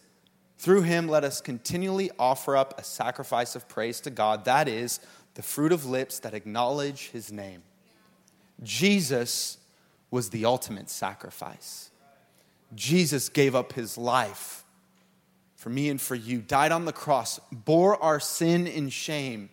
Through 0.58 0.84
him, 0.84 1.08
let 1.08 1.24
us 1.24 1.42
continually 1.42 2.12
offer 2.18 2.56
up 2.58 2.80
a 2.80 2.84
sacrifice 2.84 3.56
of 3.56 3.68
praise 3.68 4.00
to 4.02 4.10
God, 4.10 4.46
that 4.46 4.68
is, 4.68 5.00
the 5.36 5.44
fruit 5.44 5.72
of 5.72 5.86
lips 5.86 6.20
that 6.20 6.34
acknowledge 6.34 7.10
his 7.10 7.32
name. 7.32 7.64
Jesus 8.62 9.58
was 10.12 10.30
the 10.30 10.46
ultimate 10.46 10.90
sacrifice. 10.90 11.90
Jesus 12.76 13.30
gave 13.30 13.56
up 13.56 13.74
his 13.74 13.98
life 13.98 14.63
for 15.64 15.70
me 15.70 15.88
and 15.88 16.02
for 16.02 16.14
you, 16.14 16.42
died 16.42 16.74
on 16.74 16.84
the 16.84 16.92
cross, 16.92 17.40
bore 17.50 17.96
our 18.04 18.20
sin 18.20 18.68
and 18.68 18.92
shame 18.92 19.50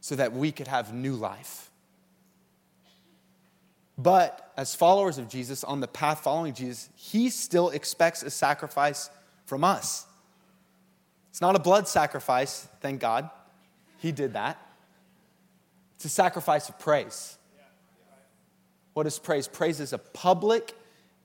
so 0.00 0.14
that 0.14 0.34
we 0.34 0.52
could 0.52 0.68
have 0.68 0.92
new 0.92 1.14
life. 1.14 1.70
But 3.96 4.52
as 4.58 4.74
followers 4.74 5.16
of 5.16 5.26
Jesus, 5.30 5.64
on 5.64 5.80
the 5.80 5.88
path 5.88 6.20
following 6.20 6.52
Jesus, 6.52 6.90
he 6.96 7.30
still 7.30 7.70
expects 7.70 8.22
a 8.22 8.28
sacrifice 8.28 9.08
from 9.46 9.64
us. 9.64 10.04
It's 11.30 11.40
not 11.40 11.56
a 11.56 11.60
blood 11.60 11.88
sacrifice, 11.88 12.68
thank 12.82 13.00
God. 13.00 13.30
He 14.00 14.12
did 14.12 14.34
that. 14.34 14.60
It's 15.96 16.04
a 16.04 16.10
sacrifice 16.10 16.68
of 16.68 16.78
praise. 16.78 17.38
What 18.92 19.06
is 19.06 19.18
praise? 19.18 19.48
Praise 19.48 19.80
is 19.80 19.94
a 19.94 19.98
public 19.98 20.74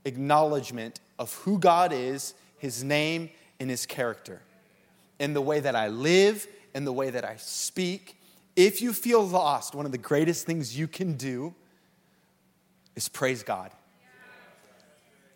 acknowledgement 0.06 1.02
of 1.20 1.34
who 1.40 1.60
God 1.60 1.92
is, 1.92 2.36
his 2.58 2.82
name, 2.82 3.32
in 3.60 3.70
his 3.70 3.86
character, 3.86 4.42
in 5.20 5.34
the 5.34 5.42
way 5.42 5.60
that 5.60 5.76
I 5.76 5.88
live, 5.88 6.48
in 6.74 6.86
the 6.86 6.94
way 6.94 7.10
that 7.10 7.24
I 7.24 7.38
speak. 7.38 8.18
If 8.56 8.82
you 8.82 8.94
feel 8.94 9.26
lost, 9.26 9.76
one 9.76 9.86
of 9.86 9.92
the 9.92 9.98
greatest 9.98 10.46
things 10.46 10.78
you 10.78 10.88
can 10.88 11.14
do 11.14 11.54
is 12.96 13.10
praise 13.10 13.44
God. 13.44 13.72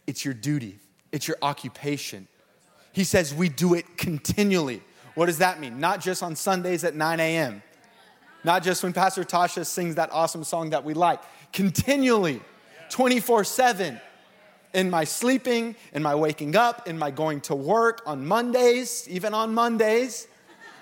It's 0.07 0.25
your 0.25 0.33
duty, 0.33 0.79
it's 1.11 1.27
your 1.27 1.37
occupation. 1.41 2.27
He 2.91 3.03
says 3.03 3.33
we 3.33 3.49
do 3.49 3.75
it 3.75 3.97
continually. 3.97 4.81
What 5.15 5.27
does 5.27 5.37
that 5.39 5.59
mean? 5.59 5.79
Not 5.79 6.01
just 6.01 6.23
on 6.23 6.35
Sundays 6.35 6.83
at 6.83 6.95
9 6.95 7.19
a.m., 7.19 7.61
not 8.43 8.63
just 8.63 8.83
when 8.83 8.93
Pastor 8.93 9.23
Tasha 9.23 9.65
sings 9.65 9.95
that 9.95 10.09
awesome 10.11 10.43
song 10.43 10.69
that 10.69 10.83
we 10.83 10.93
like, 10.93 11.21
continually, 11.51 12.41
24 12.89 13.43
7 13.43 13.99
in 14.73 14.89
my 14.89 15.03
sleeping, 15.03 15.75
in 15.93 16.03
my 16.03 16.15
waking 16.15 16.55
up, 16.55 16.87
in 16.87 16.97
my 16.97 17.11
going 17.11 17.41
to 17.41 17.55
work 17.55 18.01
on 18.05 18.25
Mondays, 18.25 19.07
even 19.09 19.33
on 19.33 19.53
Mondays. 19.53 20.27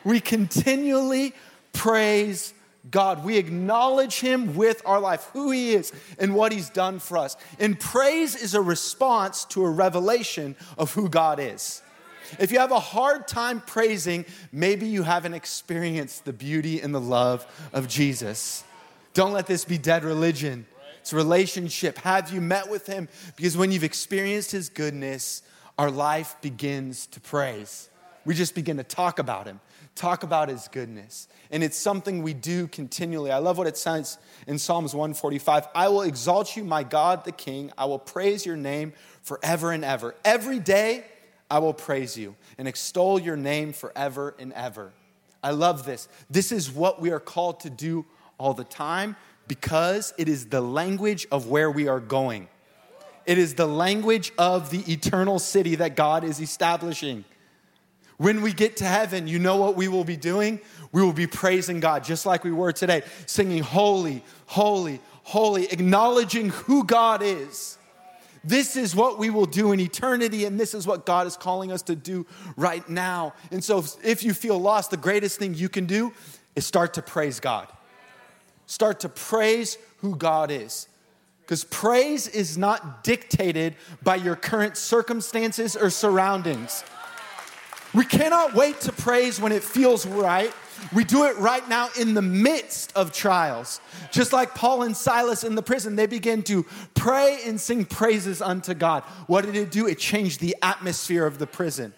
We 0.04 0.19
continually 0.19 1.34
praise 1.73 2.54
God. 2.89 3.23
We 3.26 3.38
acknowledge 3.38 4.19
Him 4.19 4.56
with 4.56 4.82
our 4.86 5.00
life, 5.00 5.30
who 5.34 5.52
He 5.52 5.73
is, 5.73 5.91
and 6.19 6.36
what 6.36 6.52
He's 6.52 6.69
done 6.69 7.00
for 7.00 7.17
us. 7.17 7.36
And 7.60 7.80
praise 7.80 8.36
is 8.36 8.54
a 8.54 8.62
response 8.62 9.45
to 9.45 9.65
a 9.65 9.69
revelation 9.69 10.56
of 10.78 10.93
who 10.93 11.10
God 11.10 11.39
is. 11.39 11.82
If 12.39 12.52
you 12.52 12.60
have 12.60 12.71
a 12.71 12.80
hard 12.80 13.28
time 13.28 13.62
praising, 13.62 14.26
maybe 14.52 14.86
you 14.86 15.04
haven't 15.04 15.34
experienced 15.34 16.26
the 16.26 16.34
beauty 16.34 16.82
and 16.82 16.93
the 16.93 17.02
love 17.02 17.45
of 17.71 17.88
Jesus. 17.88 18.63
Don't 19.13 19.32
let 19.32 19.47
this 19.47 19.65
be 19.65 19.78
dead 19.78 20.04
religion. 20.04 20.65
It's 21.08 21.13
relationship. 21.13 22.00
Have 22.00 22.34
you 22.34 22.41
met 22.41 22.70
with 22.70 22.86
him? 22.86 23.08
Because 23.38 23.56
when 23.56 23.72
you've 23.72 23.86
experienced 23.86 24.52
his 24.52 24.67
goodness, 24.67 25.41
our 25.78 25.89
life 25.89 26.36
begins 26.41 27.08
to 27.08 27.22
praise. 27.22 27.89
We 28.26 28.34
just 28.34 28.54
begin 28.54 28.76
to 28.76 28.84
talk 28.84 29.17
about 29.17 29.48
Him, 29.48 29.62
talk 29.96 30.24
about 30.24 30.50
His 30.50 30.67
goodness. 30.67 31.30
And 31.50 31.63
it's 31.63 31.78
something 31.78 32.24
we 32.24 32.34
do 32.34 32.67
continually. 32.67 33.32
I 33.32 33.38
love 33.38 33.58
what 33.58 33.67
it 33.67 33.78
says 33.78 34.17
in 34.48 34.60
Psalms 34.60 34.93
145 34.93 35.70
I 35.74 35.88
will 35.88 36.02
exalt 36.02 36.58
you, 36.58 36.65
my 36.65 36.84
God 36.84 37.24
the 37.24 37.32
King. 37.32 37.72
I 37.78 37.86
will 37.86 38.00
praise 38.00 38.46
your 38.46 38.58
name 38.58 38.91
forever 39.22 39.72
and 39.72 39.86
ever. 39.86 40.13
Every 40.26 40.60
day, 40.60 41.06
I 41.50 41.60
will 41.60 41.74
praise 41.74 42.17
you 42.17 42.36
and 42.58 42.67
extol 42.67 43.17
your 43.17 43.38
name 43.38 43.72
forever 43.72 44.36
and 44.38 44.52
ever. 44.52 44.91
I 45.41 45.52
love 45.52 45.86
this. 45.86 46.10
This 46.30 46.52
is 46.52 46.70
what 46.70 47.00
we 47.00 47.12
are 47.12 47.22
called 47.22 47.62
to 47.62 47.70
do 47.70 48.06
all 48.38 48.54
the 48.54 48.65
time 48.65 49.15
because 49.47 50.13
it 50.17 50.27
is 50.27 50.47
the 50.47 50.62
language 50.62 51.27
of 51.31 51.47
where 51.47 51.71
we 51.71 51.88
are 51.88 51.99
going. 51.99 52.47
It 53.25 53.38
is 53.38 53.55
the 53.55 53.67
language 53.67 54.31
of 54.38 54.69
the 54.69 54.91
eternal 54.91 55.39
city 55.39 55.75
that 55.75 55.95
God 55.95 56.23
is 56.23 56.39
establishing. 56.39 57.25
When 58.17 58.41
we 58.41 58.53
get 58.53 58.77
to 58.77 58.86
heaven, 58.86 59.27
you 59.27 59.38
know 59.38 59.57
what 59.57 59.75
we 59.75 59.88
will 59.88 60.03
be 60.03 60.17
doing? 60.17 60.60
We 60.91 61.01
will 61.01 61.13
be 61.13 61.27
praising 61.27 61.79
God 61.79 62.03
just 62.03 62.25
like 62.25 62.43
we 62.43 62.51
were 62.51 62.71
today, 62.71 63.03
singing, 63.25 63.62
Holy, 63.62 64.23
Holy, 64.47 64.99
Holy, 65.23 65.65
acknowledging 65.71 66.49
who 66.49 66.83
God 66.83 67.21
is. 67.21 67.77
This 68.43 68.77
is 68.77 68.95
what 68.95 69.19
we 69.19 69.29
will 69.29 69.45
do 69.45 69.73
in 69.73 69.79
eternity, 69.79 70.45
and 70.45 70.57
this 70.57 70.73
is 70.73 70.88
what 70.88 71.05
God 71.05 71.27
is 71.27 71.36
calling 71.36 71.71
us 71.71 71.81
to 71.83 71.95
do 71.95 72.25
right 72.55 72.88
now. 72.88 73.33
And 73.51 73.62
so, 73.62 73.83
if 74.03 74.23
you 74.23 74.33
feel 74.33 74.57
lost, 74.57 74.89
the 74.89 74.97
greatest 74.97 75.38
thing 75.38 75.53
you 75.53 75.67
can 75.67 75.86
do 75.86 76.13
is 76.55 76.65
start 76.65 76.93
to 76.93 77.01
praise 77.01 77.41
God. 77.41 77.67
Start 78.67 78.99
to 78.99 79.10
praise 79.10 79.77
who 79.99 80.15
God 80.15 80.51
is. 80.51 80.88
Because 81.41 81.63
praise 81.63 82.27
is 82.27 82.58
not 82.58 83.03
dictated 83.03 83.75
by 84.03 84.17
your 84.17 84.36
current 84.36 84.75
circumstances 84.75 85.77
or 85.77 85.89
surroundings. 85.89 86.84
We 87.93 88.03
cannot 88.03 88.53
wait 88.53 88.82
to 88.82 88.91
praise 88.91 89.39
when 89.39 89.53
it 89.53 89.63
feels 89.63 90.06
right. 90.06 90.53
We 90.93 91.06
do 91.06 91.23
it 91.23 91.38
right 91.38 91.67
now 91.69 91.89
in 91.97 92.13
the 92.13 92.21
midst 92.21 92.95
of 92.97 93.13
trials. 93.13 93.80
Just 94.12 94.34
like 94.34 94.53
Paul 94.53 94.84
and 94.84 94.95
Silas 94.95 95.45
in 95.45 95.56
the 95.56 95.63
prison, 95.63 95.95
they 95.95 96.06
began 96.06 96.43
to 96.43 96.65
pray 96.93 97.39
and 97.45 97.60
sing 97.60 97.86
praises 97.86 98.41
unto 98.41 98.73
God. 98.73 99.03
What 99.27 99.45
did 99.45 99.56
it 99.56 99.71
do? 99.71 99.88
It 99.88 99.99
changed 99.99 100.41
the 100.41 100.58
atmosphere 100.62 101.25
of 101.25 101.39
the 101.39 101.47
prison. 101.47 101.93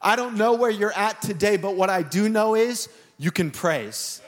I 0.00 0.14
don't 0.14 0.36
know 0.36 0.52
where 0.52 0.70
you're 0.70 0.92
at 0.92 1.22
today, 1.22 1.56
but 1.56 1.74
what 1.74 1.88
I 1.88 2.02
do 2.02 2.28
know 2.28 2.54
is 2.54 2.90
you 3.16 3.30
can 3.30 3.50
praise. 3.50 4.20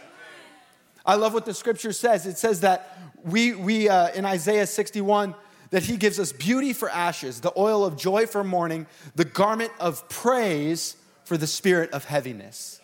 I 1.04 1.14
love 1.14 1.32
what 1.34 1.44
the 1.44 1.54
scripture 1.54 1.92
says. 1.92 2.26
It 2.26 2.38
says 2.38 2.60
that 2.60 2.98
we, 3.24 3.54
we 3.54 3.88
uh, 3.88 4.10
in 4.12 4.24
Isaiah 4.24 4.66
61, 4.66 5.34
that 5.70 5.84
he 5.84 5.96
gives 5.96 6.18
us 6.18 6.32
beauty 6.32 6.72
for 6.72 6.90
ashes, 6.90 7.40
the 7.40 7.52
oil 7.56 7.84
of 7.84 7.96
joy 7.96 8.26
for 8.26 8.44
mourning, 8.44 8.86
the 9.14 9.24
garment 9.24 9.72
of 9.78 10.08
praise 10.08 10.96
for 11.24 11.36
the 11.36 11.46
spirit 11.46 11.90
of 11.92 12.04
heaviness. 12.04 12.80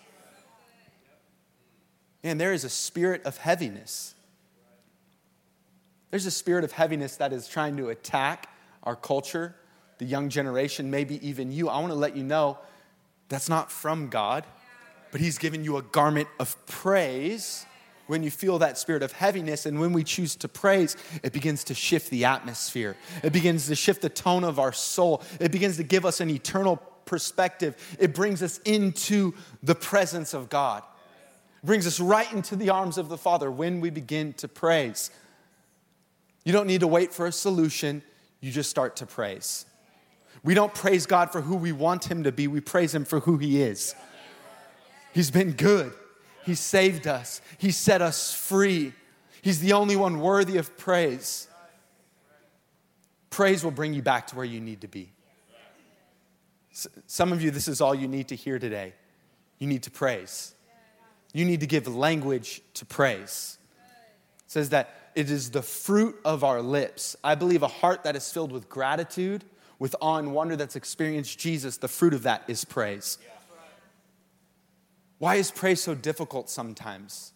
And 2.22 2.40
there 2.40 2.52
is 2.52 2.64
a 2.64 2.68
spirit 2.68 3.24
of 3.24 3.37
heaviness. 3.38 4.14
There's 6.11 6.26
a 6.26 6.31
spirit 6.31 6.64
of 6.64 6.72
heaviness 6.72 7.16
that 7.16 7.33
is 7.33 7.48
trying 7.48 7.76
to 7.76 7.88
attack 7.88 8.48
our 8.83 8.96
culture, 8.96 9.55
the 9.98 10.05
young 10.05 10.29
generation, 10.29 10.90
maybe 10.90 11.26
even 11.26 11.50
you. 11.50 11.68
I 11.68 11.79
want 11.79 11.92
to 11.92 11.98
let 11.98 12.16
you 12.16 12.22
know 12.22 12.59
that's 13.29 13.48
not 13.48 13.70
from 13.70 14.09
God, 14.09 14.44
but 15.11 15.20
He's 15.20 15.38
given 15.38 15.64
you 15.64 15.76
a 15.76 15.83
garment 15.83 16.29
of 16.38 16.57
praise 16.66 17.66
when 18.06 18.22
you 18.22 18.30
feel 18.30 18.58
that 18.58 18.78
spirit 18.78 19.02
of 19.02 19.12
heaviness 19.12 19.66
and 19.66 19.80
when 19.80 19.92
we 19.92 20.04
choose 20.04 20.36
to 20.36 20.48
praise, 20.48 20.96
it 21.22 21.32
begins 21.32 21.64
to 21.64 21.74
shift 21.74 22.10
the 22.10 22.24
atmosphere. 22.24 22.96
It 23.22 23.32
begins 23.32 23.66
to 23.66 23.74
shift 23.74 24.02
the 24.02 24.08
tone 24.08 24.44
of 24.44 24.58
our 24.58 24.72
soul. 24.72 25.22
It 25.40 25.52
begins 25.52 25.76
to 25.78 25.82
give 25.82 26.04
us 26.04 26.20
an 26.20 26.30
eternal 26.30 26.76
perspective. 27.04 27.96
It 27.98 28.14
brings 28.14 28.42
us 28.42 28.58
into 28.64 29.34
the 29.62 29.74
presence 29.74 30.34
of 30.34 30.48
God. 30.48 30.82
It 31.62 31.66
brings 31.66 31.86
us 31.86 31.98
right 31.98 32.30
into 32.32 32.56
the 32.56 32.70
arms 32.70 32.98
of 32.98 33.08
the 33.08 33.18
Father 33.18 33.50
when 33.50 33.80
we 33.80 33.90
begin 33.90 34.34
to 34.34 34.48
praise. 34.48 35.10
You 36.44 36.52
don't 36.52 36.66
need 36.66 36.80
to 36.80 36.86
wait 36.86 37.12
for 37.12 37.26
a 37.26 37.32
solution, 37.32 38.02
you 38.40 38.52
just 38.52 38.70
start 38.70 38.96
to 38.96 39.06
praise. 39.06 39.66
We 40.44 40.54
don't 40.54 40.72
praise 40.72 41.06
God 41.06 41.32
for 41.32 41.40
who 41.40 41.56
we 41.56 41.72
want 41.72 42.08
Him 42.08 42.22
to 42.22 42.30
be, 42.30 42.46
we 42.46 42.60
praise 42.60 42.94
Him 42.94 43.04
for 43.04 43.20
who 43.20 43.38
He 43.38 43.62
is. 43.62 43.96
He's 45.12 45.30
been 45.30 45.52
good. 45.52 45.92
He 46.46 46.54
saved 46.54 47.09
us, 47.09 47.42
He 47.59 47.72
set 47.72 48.00
us 48.00 48.32
free. 48.32 48.92
He's 49.42 49.61
the 49.61 49.74
only 49.74 49.96
one 49.96 50.20
worthy 50.20 50.56
of 50.56 50.76
praise. 50.76 51.48
Praise 53.30 53.62
will 53.62 53.70
bring 53.70 53.92
you 53.92 54.02
back 54.02 54.28
to 54.28 54.37
where 54.37 54.44
you 54.44 54.61
need 54.61 54.80
to 54.80 54.88
be. 54.88 55.12
Some 57.06 57.32
of 57.32 57.42
you, 57.42 57.50
this 57.50 57.68
is 57.68 57.80
all 57.80 57.94
you 57.94 58.09
need 58.09 58.28
to 58.28 58.37
hear 58.37 58.59
today. 58.59 58.94
You 59.59 59.66
need 59.66 59.82
to 59.85 59.90
praise. 59.90 60.54
You 61.32 61.44
need 61.44 61.61
to 61.61 61.66
give 61.66 61.87
language 61.87 62.62
to 62.74 62.87
praise. 62.87 63.59
It 64.46 64.50
says 64.50 64.70
that 64.70 65.11
it 65.14 65.30
is 65.30 65.50
the 65.50 65.62
fruit 65.62 66.16
of 66.24 66.44
our 66.44 66.62
lips. 66.62 67.16
I 67.24 67.35
believe 67.35 67.62
a 67.62 67.68
heart 67.68 68.04
that 68.04 68.16
is 68.16 68.32
filled 68.32 68.52
with 68.52 68.68
gratitude, 68.68 69.44
with 69.78 69.96
awe 70.00 70.16
and 70.16 70.32
wonder 70.32 70.56
that's 70.56 70.76
experienced 70.76 71.38
Jesus, 71.38 71.76
the 71.76 71.88
fruit 71.88 72.14
of 72.14 72.22
that 72.22 72.44
is 72.48 72.64
praise. 72.64 73.18
Why 75.18 75.37
is 75.37 75.50
praise 75.50 75.83
so 75.83 75.94
difficult 75.94 76.50
sometimes? 76.50 77.33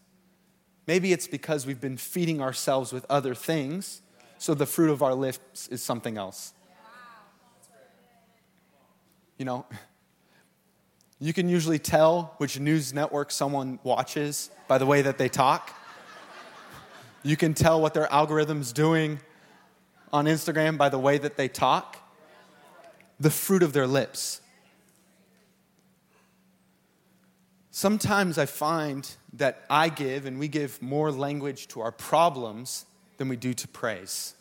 Maybe 0.86 1.12
it's 1.12 1.26
because 1.26 1.66
we've 1.66 1.80
been 1.80 1.96
feeding 1.96 2.42
ourselves 2.42 2.92
with 2.92 3.06
other 3.08 3.34
things, 3.34 4.02
so 4.38 4.54
the 4.54 4.66
fruit 4.66 4.90
of 4.90 5.02
our 5.02 5.14
lips 5.14 5.68
is 5.68 5.82
something 5.82 6.18
else. 6.18 6.52
You 9.38 9.44
know, 9.46 9.66
you 11.18 11.32
can 11.32 11.48
usually 11.48 11.78
tell 11.78 12.34
which 12.38 12.58
news 12.58 12.92
network 12.92 13.30
someone 13.30 13.78
watches 13.82 14.50
by 14.68 14.78
the 14.78 14.86
way 14.86 15.02
that 15.02 15.16
they 15.16 15.28
talk. 15.28 15.74
You 17.22 17.36
can 17.36 17.54
tell 17.54 17.80
what 17.80 17.94
their 17.94 18.10
algorithm's 18.12 18.72
doing 18.72 19.20
on 20.12 20.24
Instagram 20.24 20.76
by 20.76 20.88
the 20.88 20.98
way 20.98 21.18
that 21.18 21.36
they 21.36 21.48
talk. 21.48 21.96
The 23.18 23.30
fruit 23.30 23.62
of 23.62 23.72
their 23.72 23.86
lips. 23.86 24.40
Sometimes 27.70 28.36
I 28.36 28.46
find 28.46 29.08
that 29.34 29.64
I 29.70 29.88
give 29.88 30.26
and 30.26 30.38
we 30.38 30.48
give 30.48 30.82
more 30.82 31.12
language 31.12 31.68
to 31.68 31.80
our 31.80 31.92
problems 31.92 32.84
than 33.16 33.28
we 33.28 33.36
do 33.36 33.54
to 33.54 33.68
praise. 33.68 34.34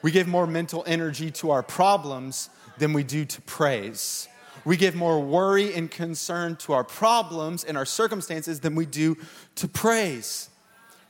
We 0.00 0.10
give 0.10 0.26
more 0.26 0.46
mental 0.46 0.84
energy 0.86 1.30
to 1.32 1.50
our 1.50 1.62
problems 1.62 2.48
than 2.78 2.92
we 2.92 3.02
do 3.02 3.24
to 3.24 3.42
praise. 3.42 4.28
We 4.64 4.76
give 4.78 4.94
more 4.94 5.20
worry 5.20 5.74
and 5.74 5.90
concern 5.90 6.56
to 6.56 6.72
our 6.72 6.84
problems 6.84 7.64
and 7.64 7.76
our 7.76 7.84
circumstances 7.84 8.60
than 8.60 8.74
we 8.74 8.86
do 8.86 9.16
to 9.56 9.68
praise. 9.68 10.48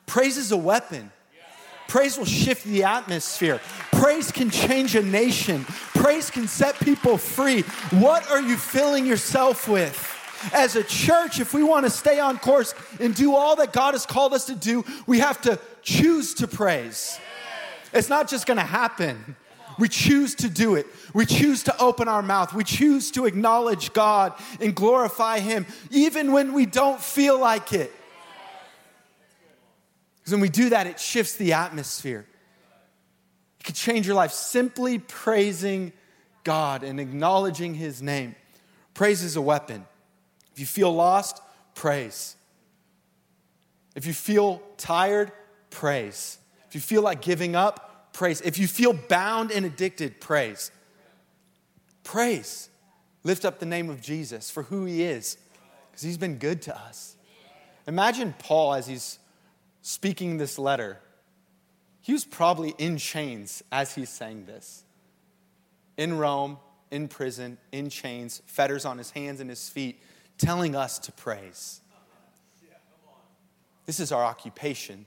Praise 0.06 0.36
is 0.36 0.50
a 0.50 0.56
weapon. 0.56 1.12
Praise 1.86 2.18
will 2.18 2.24
shift 2.24 2.64
the 2.64 2.82
atmosphere. 2.82 3.60
Praise 3.92 4.32
can 4.32 4.50
change 4.50 4.96
a 4.96 5.02
nation. 5.02 5.64
Praise 5.94 6.30
can 6.30 6.48
set 6.48 6.78
people 6.80 7.18
free. 7.18 7.62
What 7.90 8.28
are 8.30 8.40
you 8.40 8.56
filling 8.56 9.06
yourself 9.06 9.68
with? 9.68 10.10
As 10.52 10.76
a 10.76 10.82
church, 10.82 11.40
if 11.40 11.54
we 11.54 11.62
want 11.62 11.86
to 11.86 11.90
stay 11.90 12.20
on 12.20 12.38
course 12.38 12.74
and 13.00 13.14
do 13.14 13.34
all 13.34 13.56
that 13.56 13.72
God 13.72 13.94
has 13.94 14.06
called 14.06 14.34
us 14.34 14.46
to 14.46 14.54
do, 14.54 14.84
we 15.06 15.20
have 15.20 15.40
to 15.42 15.58
choose 15.82 16.34
to 16.34 16.48
praise. 16.48 17.18
It's 17.92 18.08
not 18.08 18.28
just 18.28 18.46
going 18.46 18.58
to 18.58 18.64
happen. 18.64 19.36
We 19.78 19.88
choose 19.88 20.34
to 20.36 20.48
do 20.48 20.74
it. 20.76 20.86
We 21.14 21.26
choose 21.26 21.64
to 21.64 21.82
open 21.82 22.08
our 22.08 22.22
mouth. 22.22 22.54
We 22.54 22.64
choose 22.64 23.10
to 23.12 23.26
acknowledge 23.26 23.92
God 23.92 24.34
and 24.60 24.74
glorify 24.74 25.40
Him, 25.40 25.66
even 25.90 26.32
when 26.32 26.52
we 26.52 26.66
don't 26.66 27.00
feel 27.00 27.38
like 27.38 27.72
it. 27.72 27.92
Because 30.18 30.32
when 30.32 30.40
we 30.40 30.48
do 30.48 30.70
that, 30.70 30.86
it 30.86 30.98
shifts 30.98 31.36
the 31.36 31.52
atmosphere. 31.52 32.26
It 33.60 33.64
can 33.64 33.74
change 33.74 34.06
your 34.06 34.16
life 34.16 34.32
simply 34.32 34.98
praising 34.98 35.92
God 36.44 36.82
and 36.82 37.00
acknowledging 37.00 37.74
His 37.74 38.00
name. 38.00 38.34
Praise 38.94 39.22
is 39.22 39.36
a 39.36 39.42
weapon. 39.42 39.84
If 40.54 40.60
you 40.60 40.66
feel 40.66 40.94
lost, 40.94 41.42
praise. 41.74 42.36
If 43.96 44.06
you 44.06 44.12
feel 44.12 44.62
tired, 44.76 45.32
praise. 45.70 46.38
If 46.68 46.76
you 46.76 46.80
feel 46.80 47.02
like 47.02 47.20
giving 47.20 47.56
up, 47.56 48.12
praise. 48.12 48.40
If 48.40 48.56
you 48.56 48.68
feel 48.68 48.92
bound 48.92 49.50
and 49.50 49.66
addicted, 49.66 50.20
praise. 50.20 50.70
Praise. 52.04 52.68
Lift 53.24 53.44
up 53.44 53.58
the 53.58 53.66
name 53.66 53.90
of 53.90 54.00
Jesus 54.00 54.48
for 54.48 54.62
who 54.62 54.84
he 54.84 55.02
is, 55.02 55.38
because 55.90 56.02
he's 56.02 56.18
been 56.18 56.38
good 56.38 56.62
to 56.62 56.78
us. 56.78 57.16
Imagine 57.88 58.32
Paul 58.38 58.74
as 58.74 58.86
he's 58.86 59.18
speaking 59.82 60.36
this 60.36 60.56
letter. 60.56 60.98
He 62.00 62.12
was 62.12 62.24
probably 62.24 62.74
in 62.78 62.96
chains 62.98 63.64
as 63.72 63.94
he's 63.94 64.08
saying 64.08 64.46
this. 64.46 64.84
In 65.96 66.16
Rome, 66.16 66.58
in 66.92 67.08
prison, 67.08 67.58
in 67.72 67.88
chains, 67.90 68.40
fetters 68.46 68.84
on 68.84 68.98
his 68.98 69.10
hands 69.10 69.40
and 69.40 69.50
his 69.50 69.68
feet 69.68 70.00
telling 70.38 70.74
us 70.74 70.98
to 71.00 71.12
praise. 71.12 71.80
This 73.86 74.00
is 74.00 74.12
our 74.12 74.24
occupation. 74.24 75.06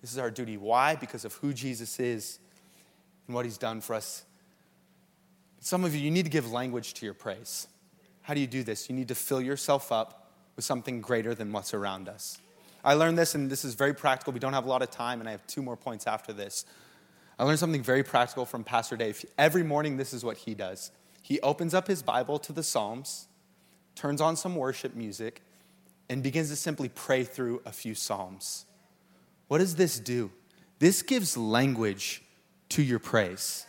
This 0.00 0.12
is 0.12 0.18
our 0.18 0.30
duty. 0.30 0.56
Why? 0.56 0.96
Because 0.96 1.24
of 1.24 1.34
who 1.34 1.52
Jesus 1.52 1.98
is 1.98 2.38
and 3.26 3.34
what 3.34 3.44
he's 3.44 3.58
done 3.58 3.80
for 3.80 3.94
us. 3.94 4.24
Some 5.60 5.84
of 5.84 5.94
you, 5.94 6.00
you 6.00 6.10
need 6.10 6.24
to 6.24 6.30
give 6.30 6.52
language 6.52 6.92
to 6.94 7.06
your 7.06 7.14
praise. 7.14 7.68
How 8.20 8.34
do 8.34 8.40
you 8.40 8.46
do 8.46 8.62
this? 8.62 8.90
You 8.90 8.94
need 8.94 9.08
to 9.08 9.14
fill 9.14 9.40
yourself 9.40 9.90
up 9.90 10.30
with 10.56 10.64
something 10.64 11.00
greater 11.00 11.34
than 11.34 11.52
what's 11.52 11.72
around 11.72 12.08
us. 12.08 12.38
I 12.84 12.94
learned 12.94 13.16
this, 13.16 13.34
and 13.34 13.50
this 13.50 13.64
is 13.64 13.74
very 13.74 13.94
practical. 13.94 14.34
We 14.34 14.40
don't 14.40 14.52
have 14.52 14.66
a 14.66 14.68
lot 14.68 14.82
of 14.82 14.90
time, 14.90 15.20
and 15.20 15.28
I 15.28 15.32
have 15.32 15.46
two 15.46 15.62
more 15.62 15.76
points 15.76 16.06
after 16.06 16.34
this. 16.34 16.66
I 17.38 17.44
learned 17.44 17.58
something 17.58 17.82
very 17.82 18.02
practical 18.02 18.44
from 18.44 18.62
Pastor 18.62 18.96
Dave. 18.96 19.24
Every 19.38 19.62
morning, 19.62 19.96
this 19.96 20.12
is 20.12 20.24
what 20.24 20.36
he 20.36 20.54
does 20.54 20.90
he 21.22 21.40
opens 21.40 21.72
up 21.72 21.88
his 21.88 22.02
Bible 22.02 22.38
to 22.38 22.52
the 22.52 22.62
Psalms, 22.62 23.28
turns 23.94 24.20
on 24.20 24.36
some 24.36 24.56
worship 24.56 24.94
music, 24.94 25.42
and 26.08 26.22
begins 26.22 26.50
to 26.50 26.56
simply 26.56 26.88
pray 26.88 27.24
through 27.24 27.62
a 27.64 27.72
few 27.72 27.94
Psalms. 27.94 28.66
What 29.48 29.58
does 29.58 29.76
this 29.76 29.98
do? 29.98 30.30
This 30.78 31.02
gives 31.02 31.36
language 31.36 32.22
to 32.70 32.82
your 32.82 32.98
praise. 32.98 33.66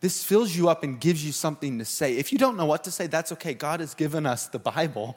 This 0.00 0.22
fills 0.24 0.54
you 0.54 0.68
up 0.68 0.82
and 0.82 1.00
gives 1.00 1.24
you 1.24 1.32
something 1.32 1.78
to 1.78 1.84
say. 1.84 2.16
If 2.16 2.32
you 2.32 2.38
don't 2.38 2.56
know 2.56 2.66
what 2.66 2.84
to 2.84 2.90
say, 2.90 3.06
that's 3.06 3.32
okay. 3.32 3.54
God 3.54 3.80
has 3.80 3.94
given 3.94 4.26
us 4.26 4.48
the 4.48 4.58
Bible, 4.58 5.16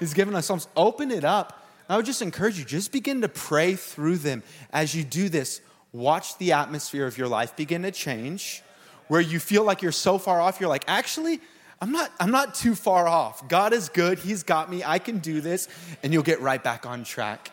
He's 0.00 0.14
given 0.14 0.34
us 0.34 0.46
Psalms. 0.46 0.68
Open 0.76 1.10
it 1.10 1.24
up. 1.24 1.64
I 1.88 1.96
would 1.96 2.06
just 2.06 2.22
encourage 2.22 2.58
you, 2.58 2.64
just 2.64 2.92
begin 2.92 3.20
to 3.20 3.28
pray 3.28 3.74
through 3.74 4.16
them. 4.18 4.42
As 4.72 4.94
you 4.94 5.04
do 5.04 5.28
this, 5.28 5.60
watch 5.92 6.36
the 6.38 6.52
atmosphere 6.52 7.06
of 7.06 7.18
your 7.18 7.28
life 7.28 7.54
begin 7.56 7.82
to 7.82 7.90
change 7.90 8.62
where 9.08 9.20
you 9.20 9.38
feel 9.38 9.64
like 9.64 9.82
you're 9.82 9.92
so 9.92 10.18
far 10.18 10.40
off, 10.40 10.60
you're 10.60 10.68
like, 10.68 10.84
actually, 10.88 11.40
I'm 11.80 11.92
not, 11.92 12.10
I'm 12.18 12.30
not 12.30 12.54
too 12.54 12.74
far 12.74 13.06
off. 13.06 13.46
God 13.48 13.72
is 13.72 13.88
good. 13.88 14.18
He's 14.18 14.42
got 14.42 14.70
me. 14.70 14.82
I 14.84 14.98
can 14.98 15.18
do 15.18 15.40
this. 15.40 15.68
And 16.02 16.12
you'll 16.12 16.22
get 16.22 16.40
right 16.40 16.62
back 16.62 16.86
on 16.86 17.04
track. 17.04 17.50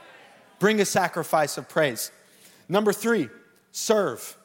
Bring 0.59 0.79
a 0.79 0.85
sacrifice 0.85 1.57
of 1.57 1.67
praise. 1.67 2.11
Number 2.69 2.93
three, 2.93 3.29
serve. 3.71 4.37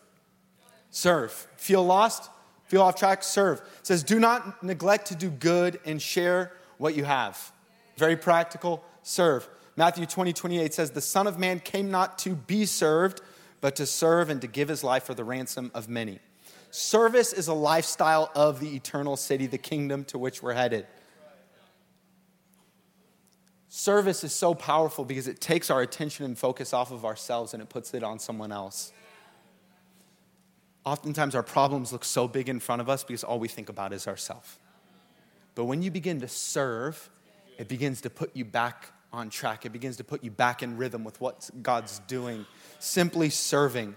Serve. 0.90 1.32
Feel 1.56 1.84
lost? 1.84 2.30
Feel 2.64 2.82
off 2.82 2.96
track? 2.96 3.22
Serve. 3.22 3.58
It 3.58 3.86
says, 3.86 4.02
do 4.02 4.18
not 4.18 4.62
neglect 4.62 5.08
to 5.08 5.14
do 5.14 5.30
good 5.30 5.78
and 5.84 6.00
share 6.00 6.52
what 6.78 6.96
you 6.96 7.04
have. 7.04 7.52
Very 7.96 8.16
practical. 8.16 8.82
Serve. 9.02 9.48
Matthew 9.76 10.06
20, 10.06 10.32
28 10.32 10.74
says, 10.74 10.90
The 10.90 11.00
Son 11.00 11.26
of 11.26 11.38
Man 11.38 11.60
came 11.60 11.90
not 11.90 12.18
to 12.20 12.34
be 12.34 12.64
served, 12.64 13.20
but 13.60 13.76
to 13.76 13.86
serve 13.86 14.30
and 14.30 14.40
to 14.40 14.46
give 14.46 14.68
his 14.68 14.82
life 14.82 15.04
for 15.04 15.14
the 15.14 15.24
ransom 15.24 15.70
of 15.74 15.88
many. 15.88 16.18
Service 16.76 17.32
is 17.32 17.48
a 17.48 17.54
lifestyle 17.54 18.30
of 18.34 18.60
the 18.60 18.76
eternal 18.76 19.16
city, 19.16 19.46
the 19.46 19.56
kingdom 19.56 20.04
to 20.04 20.18
which 20.18 20.42
we're 20.42 20.52
headed. 20.52 20.86
Service 23.70 24.22
is 24.22 24.34
so 24.34 24.52
powerful 24.54 25.02
because 25.02 25.26
it 25.26 25.40
takes 25.40 25.70
our 25.70 25.80
attention 25.80 26.26
and 26.26 26.36
focus 26.36 26.74
off 26.74 26.90
of 26.90 27.06
ourselves 27.06 27.54
and 27.54 27.62
it 27.62 27.70
puts 27.70 27.94
it 27.94 28.02
on 28.02 28.18
someone 28.18 28.52
else. 28.52 28.92
Oftentimes, 30.84 31.34
our 31.34 31.42
problems 31.42 31.92
look 31.92 32.04
so 32.04 32.28
big 32.28 32.46
in 32.46 32.60
front 32.60 32.82
of 32.82 32.90
us 32.90 33.04
because 33.04 33.24
all 33.24 33.38
we 33.38 33.48
think 33.48 33.70
about 33.70 33.94
is 33.94 34.06
ourselves. 34.06 34.58
But 35.54 35.64
when 35.64 35.80
you 35.80 35.90
begin 35.90 36.20
to 36.20 36.28
serve, 36.28 37.08
it 37.56 37.68
begins 37.68 38.02
to 38.02 38.10
put 38.10 38.36
you 38.36 38.44
back 38.44 38.92
on 39.14 39.30
track. 39.30 39.64
It 39.64 39.72
begins 39.72 39.96
to 39.96 40.04
put 40.04 40.22
you 40.22 40.30
back 40.30 40.62
in 40.62 40.76
rhythm 40.76 41.04
with 41.04 41.22
what 41.22 41.48
God's 41.62 42.00
doing. 42.00 42.44
Simply 42.80 43.30
serving 43.30 43.96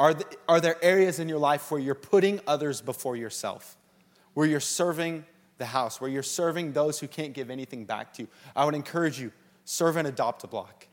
are, 0.00 0.14
are 0.48 0.62
there 0.62 0.82
areas 0.82 1.18
in 1.18 1.28
your 1.28 1.38
life 1.38 1.70
where 1.70 1.78
you're 1.78 1.94
putting 1.94 2.40
others 2.46 2.80
before 2.80 3.16
yourself? 3.16 3.76
Where 4.32 4.46
you're 4.46 4.58
serving 4.58 5.26
the 5.58 5.66
house, 5.66 6.00
where 6.00 6.08
you're 6.08 6.22
serving 6.22 6.72
those 6.72 6.98
who 6.98 7.06
can't 7.06 7.34
give 7.34 7.50
anything 7.50 7.84
back 7.84 8.14
to 8.14 8.22
you? 8.22 8.28
I 8.56 8.64
would 8.64 8.74
encourage 8.74 9.20
you 9.20 9.30
serve 9.66 9.98
and 9.98 10.08
adopt 10.08 10.42
a 10.42 10.46
block. 10.46 10.86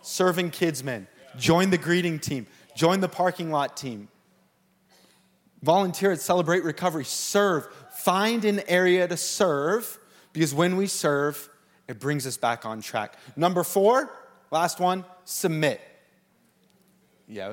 Serving 0.00 0.50
kidsmen, 0.50 1.08
join 1.36 1.68
the 1.68 1.76
greeting 1.76 2.18
team, 2.18 2.46
join 2.74 3.00
the 3.00 3.08
parking 3.08 3.50
lot 3.50 3.76
team. 3.76 4.08
Volunteer 5.62 6.12
at 6.12 6.20
Celebrate 6.20 6.64
Recovery, 6.64 7.04
serve. 7.04 7.68
Find 7.98 8.46
an 8.46 8.62
area 8.66 9.06
to 9.06 9.16
serve 9.18 9.98
because 10.32 10.54
when 10.54 10.78
we 10.78 10.86
serve, 10.86 11.50
it 11.86 12.00
brings 12.00 12.26
us 12.26 12.38
back 12.38 12.64
on 12.64 12.80
track. 12.80 13.18
Number 13.36 13.62
four, 13.62 14.10
last 14.50 14.80
one, 14.80 15.04
submit. 15.24 15.82
Yeah, 17.28 17.52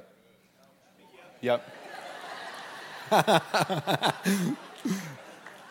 Yep. 1.41 1.75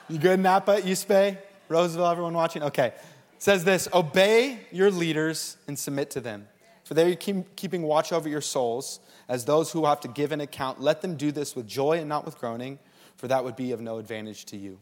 you 0.09 0.19
good, 0.19 0.41
Napa, 0.41 0.87
East 0.89 1.07
Bay, 1.07 1.39
Roseville, 1.69 2.07
everyone 2.07 2.35
watching? 2.35 2.63
Okay. 2.63 2.87
It 2.87 3.43
says 3.43 3.65
this 3.65 3.89
Obey 3.93 4.61
your 4.73 4.91
leaders 4.91 5.57
and 5.67 5.79
submit 5.79 6.11
to 6.11 6.21
them. 6.21 6.49
For 6.85 6.95
they 6.95 7.13
are 7.13 7.17
keeping 7.17 7.83
watch 7.83 8.13
over 8.13 8.29
your 8.29 8.41
souls 8.41 9.01
as 9.29 9.45
those 9.45 9.71
who 9.71 9.85
have 9.85 10.01
to 10.01 10.09
give 10.09 10.33
an 10.33 10.41
account. 10.41 10.81
Let 10.81 11.03
them 11.03 11.17
do 11.17 11.31
this 11.31 11.55
with 11.55 11.67
joy 11.67 11.99
and 11.99 12.09
not 12.09 12.25
with 12.25 12.39
groaning, 12.39 12.79
for 13.17 13.29
that 13.29 13.45
would 13.45 13.57
be 13.57 13.73
of 13.73 13.81
no 13.83 13.99
advantage 13.99 14.47
to 14.47 14.57
you. 14.57 14.79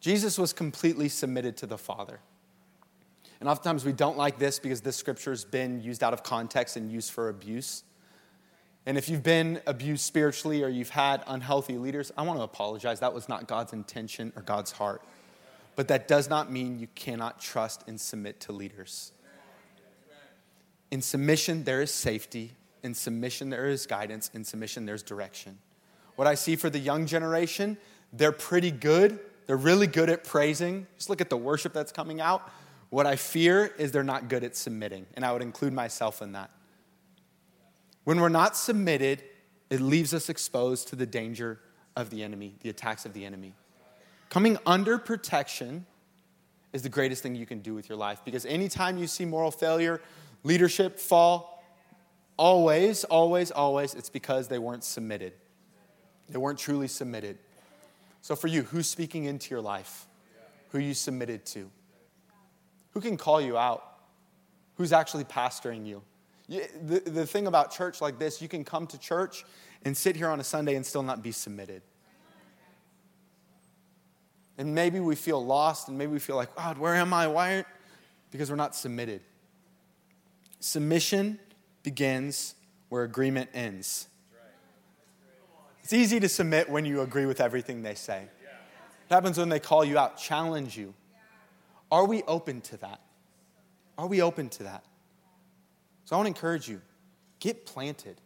Jesus 0.00 0.38
was 0.38 0.52
completely 0.52 1.08
submitted 1.08 1.56
to 1.58 1.66
the 1.66 1.78
Father. 1.78 2.20
And 3.40 3.48
oftentimes 3.48 3.84
we 3.86 3.92
don't 3.92 4.18
like 4.18 4.38
this 4.38 4.58
because 4.58 4.82
this 4.82 4.96
scripture 4.96 5.30
has 5.30 5.44
been 5.44 5.80
used 5.80 6.02
out 6.02 6.12
of 6.12 6.22
context 6.22 6.76
and 6.76 6.92
used 6.92 7.10
for 7.10 7.30
abuse. 7.30 7.82
And 8.86 8.96
if 8.96 9.08
you've 9.08 9.22
been 9.22 9.60
abused 9.66 10.04
spiritually 10.04 10.62
or 10.64 10.68
you've 10.68 10.90
had 10.90 11.22
unhealthy 11.26 11.76
leaders, 11.76 12.10
I 12.16 12.22
want 12.22 12.38
to 12.38 12.42
apologize. 12.42 13.00
That 13.00 13.12
was 13.12 13.28
not 13.28 13.46
God's 13.46 13.72
intention 13.72 14.32
or 14.36 14.42
God's 14.42 14.72
heart. 14.72 15.02
But 15.76 15.88
that 15.88 16.08
does 16.08 16.28
not 16.28 16.50
mean 16.50 16.78
you 16.78 16.88
cannot 16.94 17.40
trust 17.40 17.86
and 17.86 18.00
submit 18.00 18.40
to 18.40 18.52
leaders. 18.52 19.12
In 20.90 21.02
submission, 21.02 21.64
there 21.64 21.82
is 21.82 21.92
safety. 21.92 22.52
In 22.82 22.94
submission, 22.94 23.50
there 23.50 23.68
is 23.68 23.86
guidance. 23.86 24.30
In 24.34 24.44
submission, 24.44 24.86
there's 24.86 25.02
direction. 25.02 25.58
What 26.16 26.26
I 26.26 26.34
see 26.34 26.56
for 26.56 26.68
the 26.68 26.78
young 26.78 27.06
generation, 27.06 27.76
they're 28.12 28.32
pretty 28.32 28.70
good. 28.70 29.20
They're 29.46 29.56
really 29.56 29.86
good 29.86 30.10
at 30.10 30.24
praising. 30.24 30.86
Just 30.96 31.08
look 31.08 31.20
at 31.20 31.30
the 31.30 31.36
worship 31.36 31.72
that's 31.72 31.92
coming 31.92 32.20
out. 32.20 32.50
What 32.88 33.06
I 33.06 33.16
fear 33.16 33.66
is 33.78 33.92
they're 33.92 34.02
not 34.02 34.28
good 34.28 34.42
at 34.42 34.56
submitting, 34.56 35.06
and 35.14 35.24
I 35.24 35.32
would 35.32 35.42
include 35.42 35.72
myself 35.72 36.22
in 36.22 36.32
that. 36.32 36.50
When 38.10 38.20
we're 38.20 38.28
not 38.28 38.56
submitted, 38.56 39.22
it 39.70 39.80
leaves 39.80 40.12
us 40.12 40.28
exposed 40.28 40.88
to 40.88 40.96
the 40.96 41.06
danger 41.06 41.60
of 41.94 42.10
the 42.10 42.24
enemy, 42.24 42.56
the 42.60 42.68
attacks 42.68 43.06
of 43.06 43.12
the 43.12 43.24
enemy. 43.24 43.54
Coming 44.30 44.58
under 44.66 44.98
protection 44.98 45.86
is 46.72 46.82
the 46.82 46.88
greatest 46.88 47.22
thing 47.22 47.36
you 47.36 47.46
can 47.46 47.60
do 47.60 47.72
with 47.72 47.88
your 47.88 47.96
life 47.96 48.20
because 48.24 48.44
anytime 48.46 48.98
you 48.98 49.06
see 49.06 49.24
moral 49.24 49.52
failure, 49.52 50.00
leadership 50.42 50.98
fall, 50.98 51.62
always, 52.36 53.04
always, 53.04 53.52
always, 53.52 53.94
it's 53.94 54.10
because 54.10 54.48
they 54.48 54.58
weren't 54.58 54.82
submitted. 54.82 55.32
They 56.28 56.38
weren't 56.38 56.58
truly 56.58 56.88
submitted. 56.88 57.38
So, 58.22 58.34
for 58.34 58.48
you, 58.48 58.62
who's 58.62 58.88
speaking 58.88 59.26
into 59.26 59.50
your 59.52 59.60
life? 59.60 60.08
Who 60.70 60.80
you 60.80 60.94
submitted 60.94 61.46
to? 61.46 61.70
Who 62.90 63.00
can 63.00 63.16
call 63.16 63.40
you 63.40 63.56
out? 63.56 63.84
Who's 64.78 64.92
actually 64.92 65.22
pastoring 65.22 65.86
you? 65.86 66.02
The, 66.50 67.02
the 67.06 67.26
thing 67.26 67.46
about 67.46 67.70
church 67.70 68.00
like 68.00 68.18
this, 68.18 68.42
you 68.42 68.48
can 68.48 68.64
come 68.64 68.86
to 68.88 68.98
church 68.98 69.44
and 69.84 69.96
sit 69.96 70.16
here 70.16 70.28
on 70.28 70.40
a 70.40 70.44
Sunday 70.44 70.74
and 70.74 70.84
still 70.84 71.02
not 71.02 71.22
be 71.22 71.32
submitted. 71.32 71.82
And 74.58 74.74
maybe 74.74 75.00
we 75.00 75.14
feel 75.14 75.42
lost 75.44 75.88
and 75.88 75.96
maybe 75.96 76.12
we 76.12 76.18
feel 76.18 76.36
like, 76.36 76.54
God, 76.54 76.76
where 76.76 76.94
am 76.94 77.14
I? 77.14 77.28
Why 77.28 77.54
aren't? 77.54 77.66
Because 78.30 78.50
we're 78.50 78.56
not 78.56 78.74
submitted. 78.74 79.22
Submission 80.58 81.38
begins 81.82 82.54
where 82.88 83.04
agreement 83.04 83.50
ends. 83.54 84.08
It's 85.82 85.92
easy 85.92 86.20
to 86.20 86.28
submit 86.28 86.68
when 86.68 86.84
you 86.84 87.00
agree 87.00 87.26
with 87.26 87.40
everything 87.40 87.82
they 87.82 87.94
say. 87.94 88.22
It 88.42 89.14
happens 89.14 89.38
when 89.38 89.48
they 89.48 89.60
call 89.60 89.84
you 89.84 89.98
out, 89.98 90.18
challenge 90.18 90.76
you. 90.76 90.94
Are 91.90 92.06
we 92.06 92.22
open 92.24 92.60
to 92.62 92.76
that? 92.78 93.00
Are 93.96 94.06
we 94.06 94.20
open 94.20 94.48
to 94.50 94.64
that? 94.64 94.84
So 96.10 96.16
I 96.16 96.18
want 96.18 96.26
to 96.26 96.30
encourage 96.30 96.68
you 96.68 96.80
get 97.38 97.66
planted. 97.66 98.20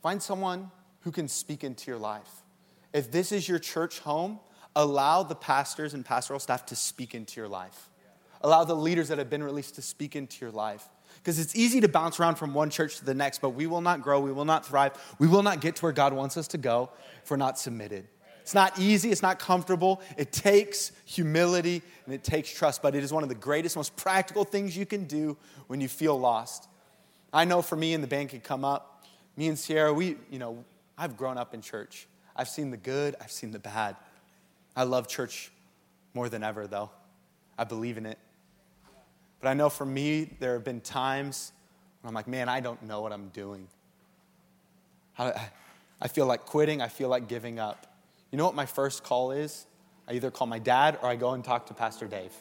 Find 0.00 0.22
someone 0.22 0.70
who 1.00 1.10
can 1.10 1.26
speak 1.26 1.64
into 1.64 1.90
your 1.90 1.98
life. 1.98 2.30
If 2.92 3.10
this 3.10 3.32
is 3.32 3.48
your 3.48 3.58
church 3.58 3.98
home, 3.98 4.38
allow 4.76 5.24
the 5.24 5.34
pastors 5.34 5.92
and 5.92 6.04
pastoral 6.04 6.38
staff 6.38 6.66
to 6.66 6.76
speak 6.76 7.16
into 7.16 7.40
your 7.40 7.48
life. 7.48 7.90
Allow 8.42 8.62
the 8.62 8.76
leaders 8.76 9.08
that 9.08 9.18
have 9.18 9.28
been 9.28 9.42
released 9.42 9.74
to 9.74 9.82
speak 9.82 10.14
into 10.14 10.36
your 10.40 10.52
life. 10.52 10.88
Because 11.16 11.40
it's 11.40 11.56
easy 11.56 11.80
to 11.80 11.88
bounce 11.88 12.20
around 12.20 12.36
from 12.36 12.54
one 12.54 12.70
church 12.70 12.98
to 12.98 13.04
the 13.04 13.14
next, 13.14 13.40
but 13.40 13.50
we 13.50 13.66
will 13.66 13.80
not 13.80 14.02
grow, 14.02 14.20
we 14.20 14.30
will 14.30 14.44
not 14.44 14.64
thrive, 14.64 14.92
we 15.18 15.26
will 15.26 15.42
not 15.42 15.60
get 15.60 15.74
to 15.74 15.82
where 15.82 15.90
God 15.90 16.12
wants 16.12 16.36
us 16.36 16.46
to 16.48 16.58
go 16.58 16.90
if 17.24 17.28
we're 17.28 17.38
not 17.38 17.58
submitted. 17.58 18.06
It's 18.46 18.54
not 18.54 18.78
easy, 18.78 19.10
it's 19.10 19.22
not 19.22 19.40
comfortable. 19.40 20.00
It 20.16 20.30
takes 20.30 20.92
humility 21.04 21.82
and 22.04 22.14
it 22.14 22.22
takes 22.22 22.48
trust, 22.48 22.80
but 22.80 22.94
it 22.94 23.02
is 23.02 23.12
one 23.12 23.24
of 23.24 23.28
the 23.28 23.34
greatest, 23.34 23.74
most 23.74 23.96
practical 23.96 24.44
things 24.44 24.76
you 24.76 24.86
can 24.86 25.06
do 25.06 25.36
when 25.66 25.80
you 25.80 25.88
feel 25.88 26.16
lost. 26.16 26.68
I 27.32 27.44
know 27.44 27.60
for 27.60 27.74
me 27.74 27.92
and 27.92 28.04
the 28.04 28.06
band 28.06 28.28
could 28.28 28.44
come 28.44 28.64
up. 28.64 29.04
Me 29.36 29.48
and 29.48 29.58
Sierra, 29.58 29.92
we, 29.92 30.14
you 30.30 30.38
know, 30.38 30.64
I've 30.96 31.16
grown 31.16 31.38
up 31.38 31.54
in 31.54 31.60
church. 31.60 32.06
I've 32.36 32.48
seen 32.48 32.70
the 32.70 32.76
good, 32.76 33.16
I've 33.20 33.32
seen 33.32 33.50
the 33.50 33.58
bad. 33.58 33.96
I 34.76 34.84
love 34.84 35.08
church 35.08 35.50
more 36.14 36.28
than 36.28 36.44
ever, 36.44 36.68
though. 36.68 36.90
I 37.58 37.64
believe 37.64 37.98
in 37.98 38.06
it. 38.06 38.18
But 39.40 39.48
I 39.48 39.54
know 39.54 39.68
for 39.68 39.84
me, 39.84 40.36
there 40.38 40.52
have 40.52 40.62
been 40.62 40.82
times 40.82 41.50
when 42.00 42.10
I'm 42.10 42.14
like, 42.14 42.28
man, 42.28 42.48
I 42.48 42.60
don't 42.60 42.80
know 42.84 43.00
what 43.00 43.12
I'm 43.12 43.26
doing. 43.30 43.66
How, 45.14 45.34
I 46.00 46.06
feel 46.06 46.26
like 46.26 46.46
quitting. 46.46 46.80
I 46.80 46.86
feel 46.86 47.08
like 47.08 47.26
giving 47.26 47.58
up. 47.58 47.88
You 48.30 48.38
know 48.38 48.44
what 48.44 48.54
my 48.54 48.66
first 48.66 49.04
call 49.04 49.30
is? 49.32 49.66
I 50.08 50.14
either 50.14 50.30
call 50.30 50.46
my 50.46 50.58
dad 50.58 50.98
or 51.02 51.08
I 51.08 51.16
go 51.16 51.32
and 51.32 51.44
talk 51.44 51.66
to 51.66 51.74
Pastor 51.74 52.06
Dave. 52.06 52.32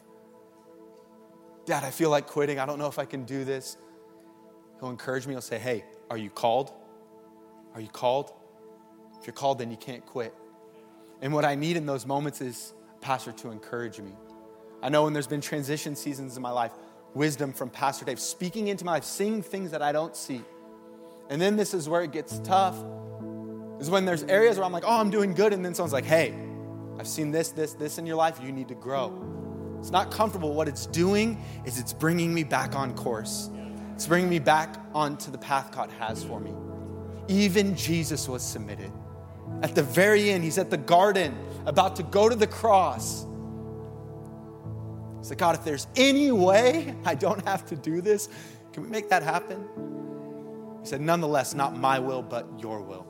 Dad, 1.66 1.84
I 1.84 1.90
feel 1.90 2.10
like 2.10 2.28
quitting. 2.28 2.60
I 2.60 2.66
don't 2.66 2.78
know 2.78 2.88
if 2.88 3.00
I 3.00 3.06
can 3.06 3.24
do 3.26 3.44
this. 3.44 3.78
He'll 4.80 4.90
encourage 4.90 5.26
me. 5.26 5.34
He'll 5.34 5.42
say, 5.42 5.58
Hey, 5.58 5.84
are 6.10 6.18
you 6.18 6.30
called? 6.30 6.72
Are 7.74 7.82
you 7.82 7.88
called? 7.88 8.32
If 9.20 9.26
you're 9.26 9.34
called, 9.34 9.60
then 9.60 9.72
you 9.72 9.78
can't 9.78 10.06
quit. 10.06 10.34
And 11.22 11.34
what 11.34 11.46
I 11.46 11.56
need 11.56 11.78
in 11.78 11.86
those 11.86 12.06
moments 12.06 12.42
is 12.42 12.74
pastor 13.02 13.32
to 13.32 13.50
encourage 13.50 14.00
me. 14.00 14.12
I 14.84 14.90
know 14.90 15.04
when 15.04 15.14
there's 15.14 15.28
been 15.28 15.42
transition 15.42 15.96
seasons 15.96 16.36
in 16.36 16.44
my 16.44 16.52
life, 16.52 16.72
wisdom 17.16 17.54
from 17.54 17.70
Pastor 17.70 18.06
Dave, 18.06 18.20
speaking 18.20 18.68
into 18.68 18.86
my 18.86 18.94
life, 18.94 19.04
seeing 19.04 19.42
things 19.42 19.72
that 19.72 19.82
I 19.82 19.92
don't 19.92 20.16
see. 20.16 20.42
And 21.30 21.42
then 21.42 21.56
this 21.56 21.74
is 21.74 21.90
where 21.90 22.04
it 22.04 22.12
gets 22.12 22.40
tough, 22.40 22.76
is 23.80 23.90
when 23.90 24.06
there's 24.06 24.24
areas 24.24 24.58
where 24.58 24.66
I'm 24.66 24.72
like, 24.72 24.86
oh, 24.86 25.00
I'm 25.00 25.10
doing 25.10 25.34
good. 25.34 25.54
And 25.54 25.64
then 25.64 25.74
someone's 25.74 25.94
like, 25.94 26.06
hey, 26.06 26.34
I've 27.00 27.08
seen 27.08 27.32
this, 27.32 27.50
this, 27.50 27.74
this 27.74 27.98
in 27.98 28.06
your 28.06 28.16
life. 28.16 28.40
You 28.42 28.52
need 28.52 28.70
to 28.70 28.76
grow. 28.76 29.22
It's 29.80 29.92
not 29.92 30.12
comfortable. 30.12 30.54
What 30.54 30.68
it's 30.68 30.86
doing 30.88 31.44
is 31.66 31.80
it's 31.80 31.94
bringing 31.94 32.34
me 32.34 32.44
back 32.44 32.76
on 32.76 32.96
course. 32.96 33.50
It's 33.94 34.08
bringing 34.08 34.30
me 34.30 34.40
back 34.40 34.78
onto 34.94 35.32
the 35.32 35.38
path 35.38 35.72
God 35.72 35.90
has 36.00 36.24
for 36.24 36.40
me. 36.40 36.54
Even 37.28 37.76
Jesus 37.76 38.28
was 38.28 38.44
submitted. 38.44 38.92
At 39.62 39.76
the 39.76 39.84
very 39.84 40.32
end, 40.32 40.44
he's 40.44 40.58
at 40.58 40.70
the 40.70 40.78
garden 40.78 41.38
about 41.66 41.96
to 41.98 42.04
go 42.04 42.30
to 42.30 42.36
the 42.36 42.48
cross. 42.48 43.26
He's 45.20 45.30
like, 45.30 45.40
God, 45.40 45.56
if 45.56 45.64
there's 45.64 45.88
any 45.96 46.32
way 46.32 46.94
I 47.06 47.16
don't 47.16 47.44
have 47.46 47.66
to 47.68 47.76
do 47.76 48.02
this, 48.02 48.30
can 48.74 48.84
we 48.84 48.90
make 48.90 49.10
that 49.10 49.24
happen? 49.24 49.66
He 50.82 50.88
said, 50.88 51.02
Nonetheless, 51.02 51.56
not 51.56 51.78
my 51.78 52.00
will, 52.00 52.22
but 52.22 52.48
your 52.60 52.82
will. 52.82 53.05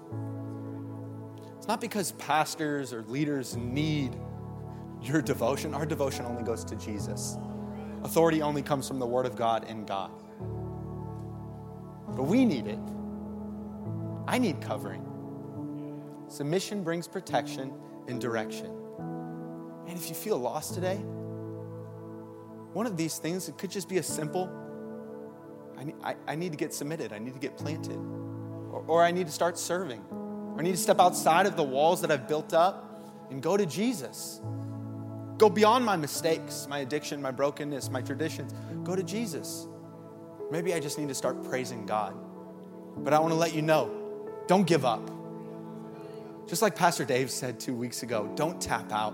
It's 1.66 1.68
not 1.68 1.82
because 1.82 2.12
pastors 2.12 2.94
or 2.94 3.02
leaders 3.08 3.58
need 3.58 4.16
your 5.02 5.20
devotion. 5.20 5.74
Our 5.74 5.88
devotion 5.88 6.24
only 6.24 6.44
goes 6.44 6.64
to 6.64 6.76
Jesus. 6.76 7.40
Authority 8.04 8.44
only 8.44 8.62
comes 8.62 8.88
from 8.88 9.00
the 9.00 9.08
Word 9.08 9.26
of 9.26 9.36
God 9.36 9.66
and 9.68 9.88
God. 9.88 10.12
But 12.16 12.26
we 12.26 12.46
need 12.46 12.68
it. 12.68 12.78
I 14.28 14.38
need 14.38 14.62
covering. 14.62 15.04
Submission 16.28 16.84
brings 16.84 17.08
protection 17.08 17.74
and 18.08 18.22
direction. 18.22 18.70
And 19.88 19.98
if 19.98 20.08
you 20.08 20.14
feel 20.14 20.38
lost 20.38 20.76
today, 20.76 20.98
one 22.74 22.86
of 22.86 22.96
these 22.96 23.18
things, 23.18 23.50
it 23.50 23.58
could 23.58 23.72
just 23.72 23.90
be 23.90 23.98
a 23.98 24.04
simple 24.04 24.52
I 25.80 25.84
need, 25.84 25.96
I, 26.04 26.16
I 26.28 26.36
need 26.36 26.52
to 26.52 26.60
get 26.60 26.76
submitted, 26.76 27.12
I 27.12 27.18
need 27.18 27.34
to 27.34 27.40
get 27.40 27.58
planted, 27.58 27.98
or, 28.72 28.84
or 28.86 29.04
I 29.04 29.10
need 29.10 29.26
to 29.26 29.34
start 29.34 29.58
serving, 29.58 30.04
I 30.58 30.62
need 30.62 30.72
to 30.72 30.78
step 30.78 31.00
outside 31.00 31.46
of 31.46 31.56
the 31.56 31.64
walls 31.64 32.02
that 32.02 32.12
I've 32.12 32.28
built 32.28 32.54
up 32.54 33.04
and 33.30 33.42
go 33.42 33.58
to 33.58 33.66
Jesus. 33.66 34.40
Go 35.38 35.50
beyond 35.50 35.84
my 35.84 35.98
mistakes, 35.98 36.66
my 36.70 36.80
addiction, 36.80 37.22
my 37.22 37.32
brokenness, 37.32 37.90
my 37.90 38.02
traditions. 38.02 38.54
Go 38.84 38.96
to 38.96 39.04
Jesus. 39.04 39.68
Maybe 40.52 40.74
I 40.74 40.80
just 40.80 40.98
need 40.98 41.10
to 41.10 41.16
start 41.16 41.44
praising 41.44 41.86
God. 41.86 42.16
But 42.98 43.14
I 43.14 43.20
want 43.20 43.34
to 43.34 43.38
let 43.38 43.54
you 43.54 43.62
know 43.62 43.92
don't 44.48 44.66
give 44.66 44.86
up. 44.86 45.10
Just 46.48 46.62
like 46.62 46.76
Pastor 46.76 47.04
Dave 47.04 47.32
said 47.32 47.60
two 47.60 47.74
weeks 47.74 48.04
ago, 48.04 48.32
don't 48.36 48.62
tap 48.62 48.92
out. 48.92 49.14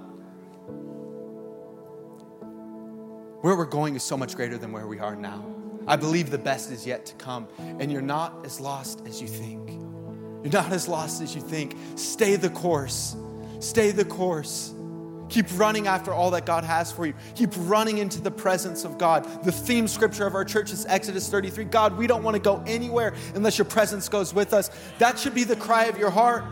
Where 3.42 3.56
we're 3.56 3.66
going 3.66 3.96
is 3.96 4.04
so 4.04 4.18
much 4.18 4.36
greater 4.36 4.58
than 4.58 4.72
where 4.72 4.86
we 4.86 5.00
are 5.00 5.16
now. 5.16 5.44
I 5.88 5.96
believe 5.96 6.30
the 6.30 6.38
best 6.38 6.70
is 6.72 6.86
yet 6.86 7.06
to 7.08 7.16
come, 7.16 7.48
and 7.58 7.92
you're 7.92 8.02
not 8.02 8.46
as 8.46 8.60
lost 8.60 9.02
as 9.08 9.20
you 9.20 9.28
think. 9.28 9.91
You're 10.44 10.54
not 10.54 10.72
as 10.72 10.88
lost 10.88 11.22
as 11.22 11.36
you 11.36 11.42
think. 11.42 11.76
Stay 11.96 12.36
the 12.36 12.50
course. 12.50 13.16
Stay 13.60 13.92
the 13.92 14.06
course. 14.06 14.74
Keep 15.30 15.58
running 15.58 15.88
after 15.88 16.12
all 16.12 16.32
that 16.32 16.46
God 16.46 16.66
has 16.66 16.92
for 16.92 17.06
you. 17.06 17.14
Keep 17.36 17.52
running 17.56 18.00
into 18.00 18.20
the 18.20 18.32
presence 18.32 18.84
of 18.84 18.98
God. 18.98 19.46
The 19.46 19.52
theme 19.52 19.88
scripture 19.88 20.28
of 20.28 20.36
our 20.36 20.44
church 20.44 20.74
is 20.74 20.86
Exodus 20.88 21.30
33. 21.30 21.66
God, 21.66 21.98
we 21.98 22.06
don't 22.06 22.22
want 22.22 22.36
to 22.36 22.42
go 22.42 22.62
anywhere 22.68 23.14
unless 23.34 23.58
your 23.58 23.66
presence 23.66 24.10
goes 24.10 24.34
with 24.34 24.54
us. 24.54 24.70
That 25.00 25.18
should 25.18 25.34
be 25.34 25.46
the 25.46 25.56
cry 25.56 25.86
of 25.86 25.98
your 25.98 26.10
heart. 26.10 26.44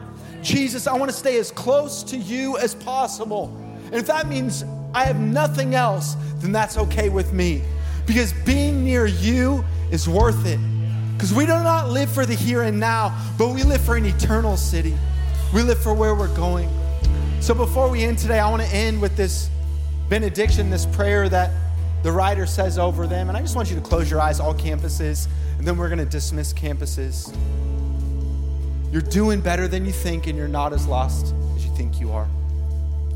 Jesus, 0.41 0.87
I 0.87 0.95
want 0.95 1.11
to 1.11 1.17
stay 1.17 1.37
as 1.39 1.51
close 1.51 2.03
to 2.03 2.17
you 2.17 2.57
as 2.57 2.73
possible. 2.73 3.53
And 3.85 3.95
if 3.95 4.07
that 4.07 4.29
means 4.29 4.63
I 4.93 5.03
have 5.03 5.19
nothing 5.19 5.75
else, 5.75 6.15
then 6.37 6.53
that's 6.53 6.77
okay 6.77 7.09
with 7.09 7.33
me. 7.33 7.61
Because 8.05 8.31
being 8.45 8.85
near 8.85 9.05
you 9.05 9.65
is 9.91 10.07
worth 10.07 10.45
it. 10.45 10.59
Because 11.19 11.33
we 11.33 11.45
do 11.45 11.51
not 11.51 11.89
live 11.89 12.09
for 12.09 12.25
the 12.25 12.33
here 12.33 12.61
and 12.61 12.79
now, 12.79 13.13
but 13.37 13.49
we 13.49 13.63
live 13.63 13.81
for 13.81 13.97
an 13.97 14.05
eternal 14.05 14.55
city. 14.55 14.95
We 15.53 15.61
live 15.63 15.77
for 15.83 15.93
where 15.93 16.15
we're 16.15 16.33
going. 16.33 16.69
So 17.41 17.53
before 17.53 17.89
we 17.89 18.05
end 18.05 18.19
today, 18.19 18.39
I 18.39 18.49
want 18.49 18.61
to 18.61 18.73
end 18.73 19.01
with 19.01 19.17
this 19.17 19.49
benediction, 20.07 20.69
this 20.69 20.85
prayer 20.85 21.27
that 21.27 21.51
the 22.03 22.11
writer 22.13 22.45
says 22.45 22.79
over 22.79 23.05
them. 23.05 23.27
And 23.27 23.37
I 23.37 23.41
just 23.41 23.57
want 23.57 23.69
you 23.69 23.75
to 23.75 23.81
close 23.81 24.09
your 24.09 24.21
eyes, 24.21 24.39
all 24.39 24.53
campuses, 24.53 25.27
and 25.57 25.67
then 25.67 25.75
we're 25.75 25.89
going 25.89 25.99
to 25.99 26.05
dismiss 26.05 26.53
campuses. 26.53 27.35
You're 28.89 29.01
doing 29.01 29.41
better 29.41 29.67
than 29.67 29.85
you 29.85 29.91
think, 29.91 30.25
and 30.27 30.37
you're 30.37 30.47
not 30.47 30.71
as 30.71 30.87
lost 30.87 31.35
as 31.57 31.65
you 31.65 31.75
think 31.75 31.99
you 31.99 32.13
are. 32.13 32.29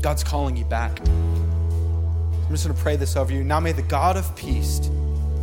God's 0.02 0.22
calling 0.22 0.58
you 0.58 0.66
back. 0.66 1.00
I'm 1.00 2.50
just 2.50 2.66
going 2.66 2.76
to 2.76 2.82
pray 2.82 2.96
this 2.96 3.16
over 3.16 3.32
you. 3.32 3.42
Now 3.42 3.60
may 3.60 3.72
the 3.72 3.80
God 3.80 4.18
of 4.18 4.36
peace, 4.36 4.90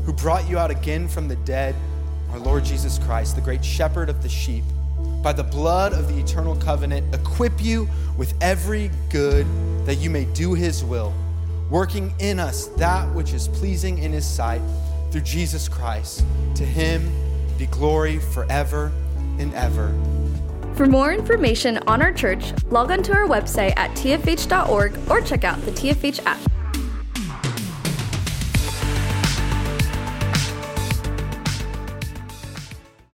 who 0.06 0.14
brought 0.14 0.48
you 0.48 0.60
out 0.60 0.70
again 0.70 1.08
from 1.08 1.28
the 1.28 1.38
dead, 1.38 1.74
our 2.32 2.40
Lord 2.40 2.64
Jesus 2.64 2.98
Christ, 3.00 3.36
the 3.36 3.42
great 3.42 3.64
shepherd 3.64 4.10
of 4.10 4.24
the 4.24 4.30
sheep, 4.30 4.64
by 5.22 5.34
the 5.34 5.44
blood 5.44 5.94
of 5.94 6.08
the 6.08 6.20
eternal 6.20 6.56
covenant, 6.56 7.14
equip 7.14 7.64
you 7.64 7.88
with 8.18 8.34
every 8.42 8.90
good 9.10 9.46
that 9.86 9.96
you 9.96 10.10
may 10.10 10.26
do 10.26 10.54
his 10.54 10.84
will, 10.84 11.14
working 11.70 12.14
in 12.20 12.40
us 12.40 12.68
that 12.78 13.12
which 13.14 13.34
is 13.34 13.48
pleasing 13.48 14.00
in 14.00 14.12
his 14.12 14.26
sight 14.26 14.62
through 15.12 15.22
Jesus 15.22 15.68
Christ. 15.68 16.24
To 16.56 16.66
him 16.66 17.12
be 17.58 17.66
glory 17.68 18.20
forever 18.20 18.92
and 19.40 19.54
ever. 19.54 19.94
For 20.76 20.86
more 20.86 21.14
information 21.14 21.78
on 21.80 22.02
our 22.02 22.14
church, 22.14 22.54
log 22.72 22.92
on 22.92 23.04
to 23.04 23.14
our 23.14 23.28
website 23.28 23.74
at 23.78 23.92
tfh.org 23.92 24.98
or 25.10 25.22
check 25.22 25.44
out 25.44 25.62
the 25.66 25.72
TFH 25.72 26.26
app. 26.26 26.40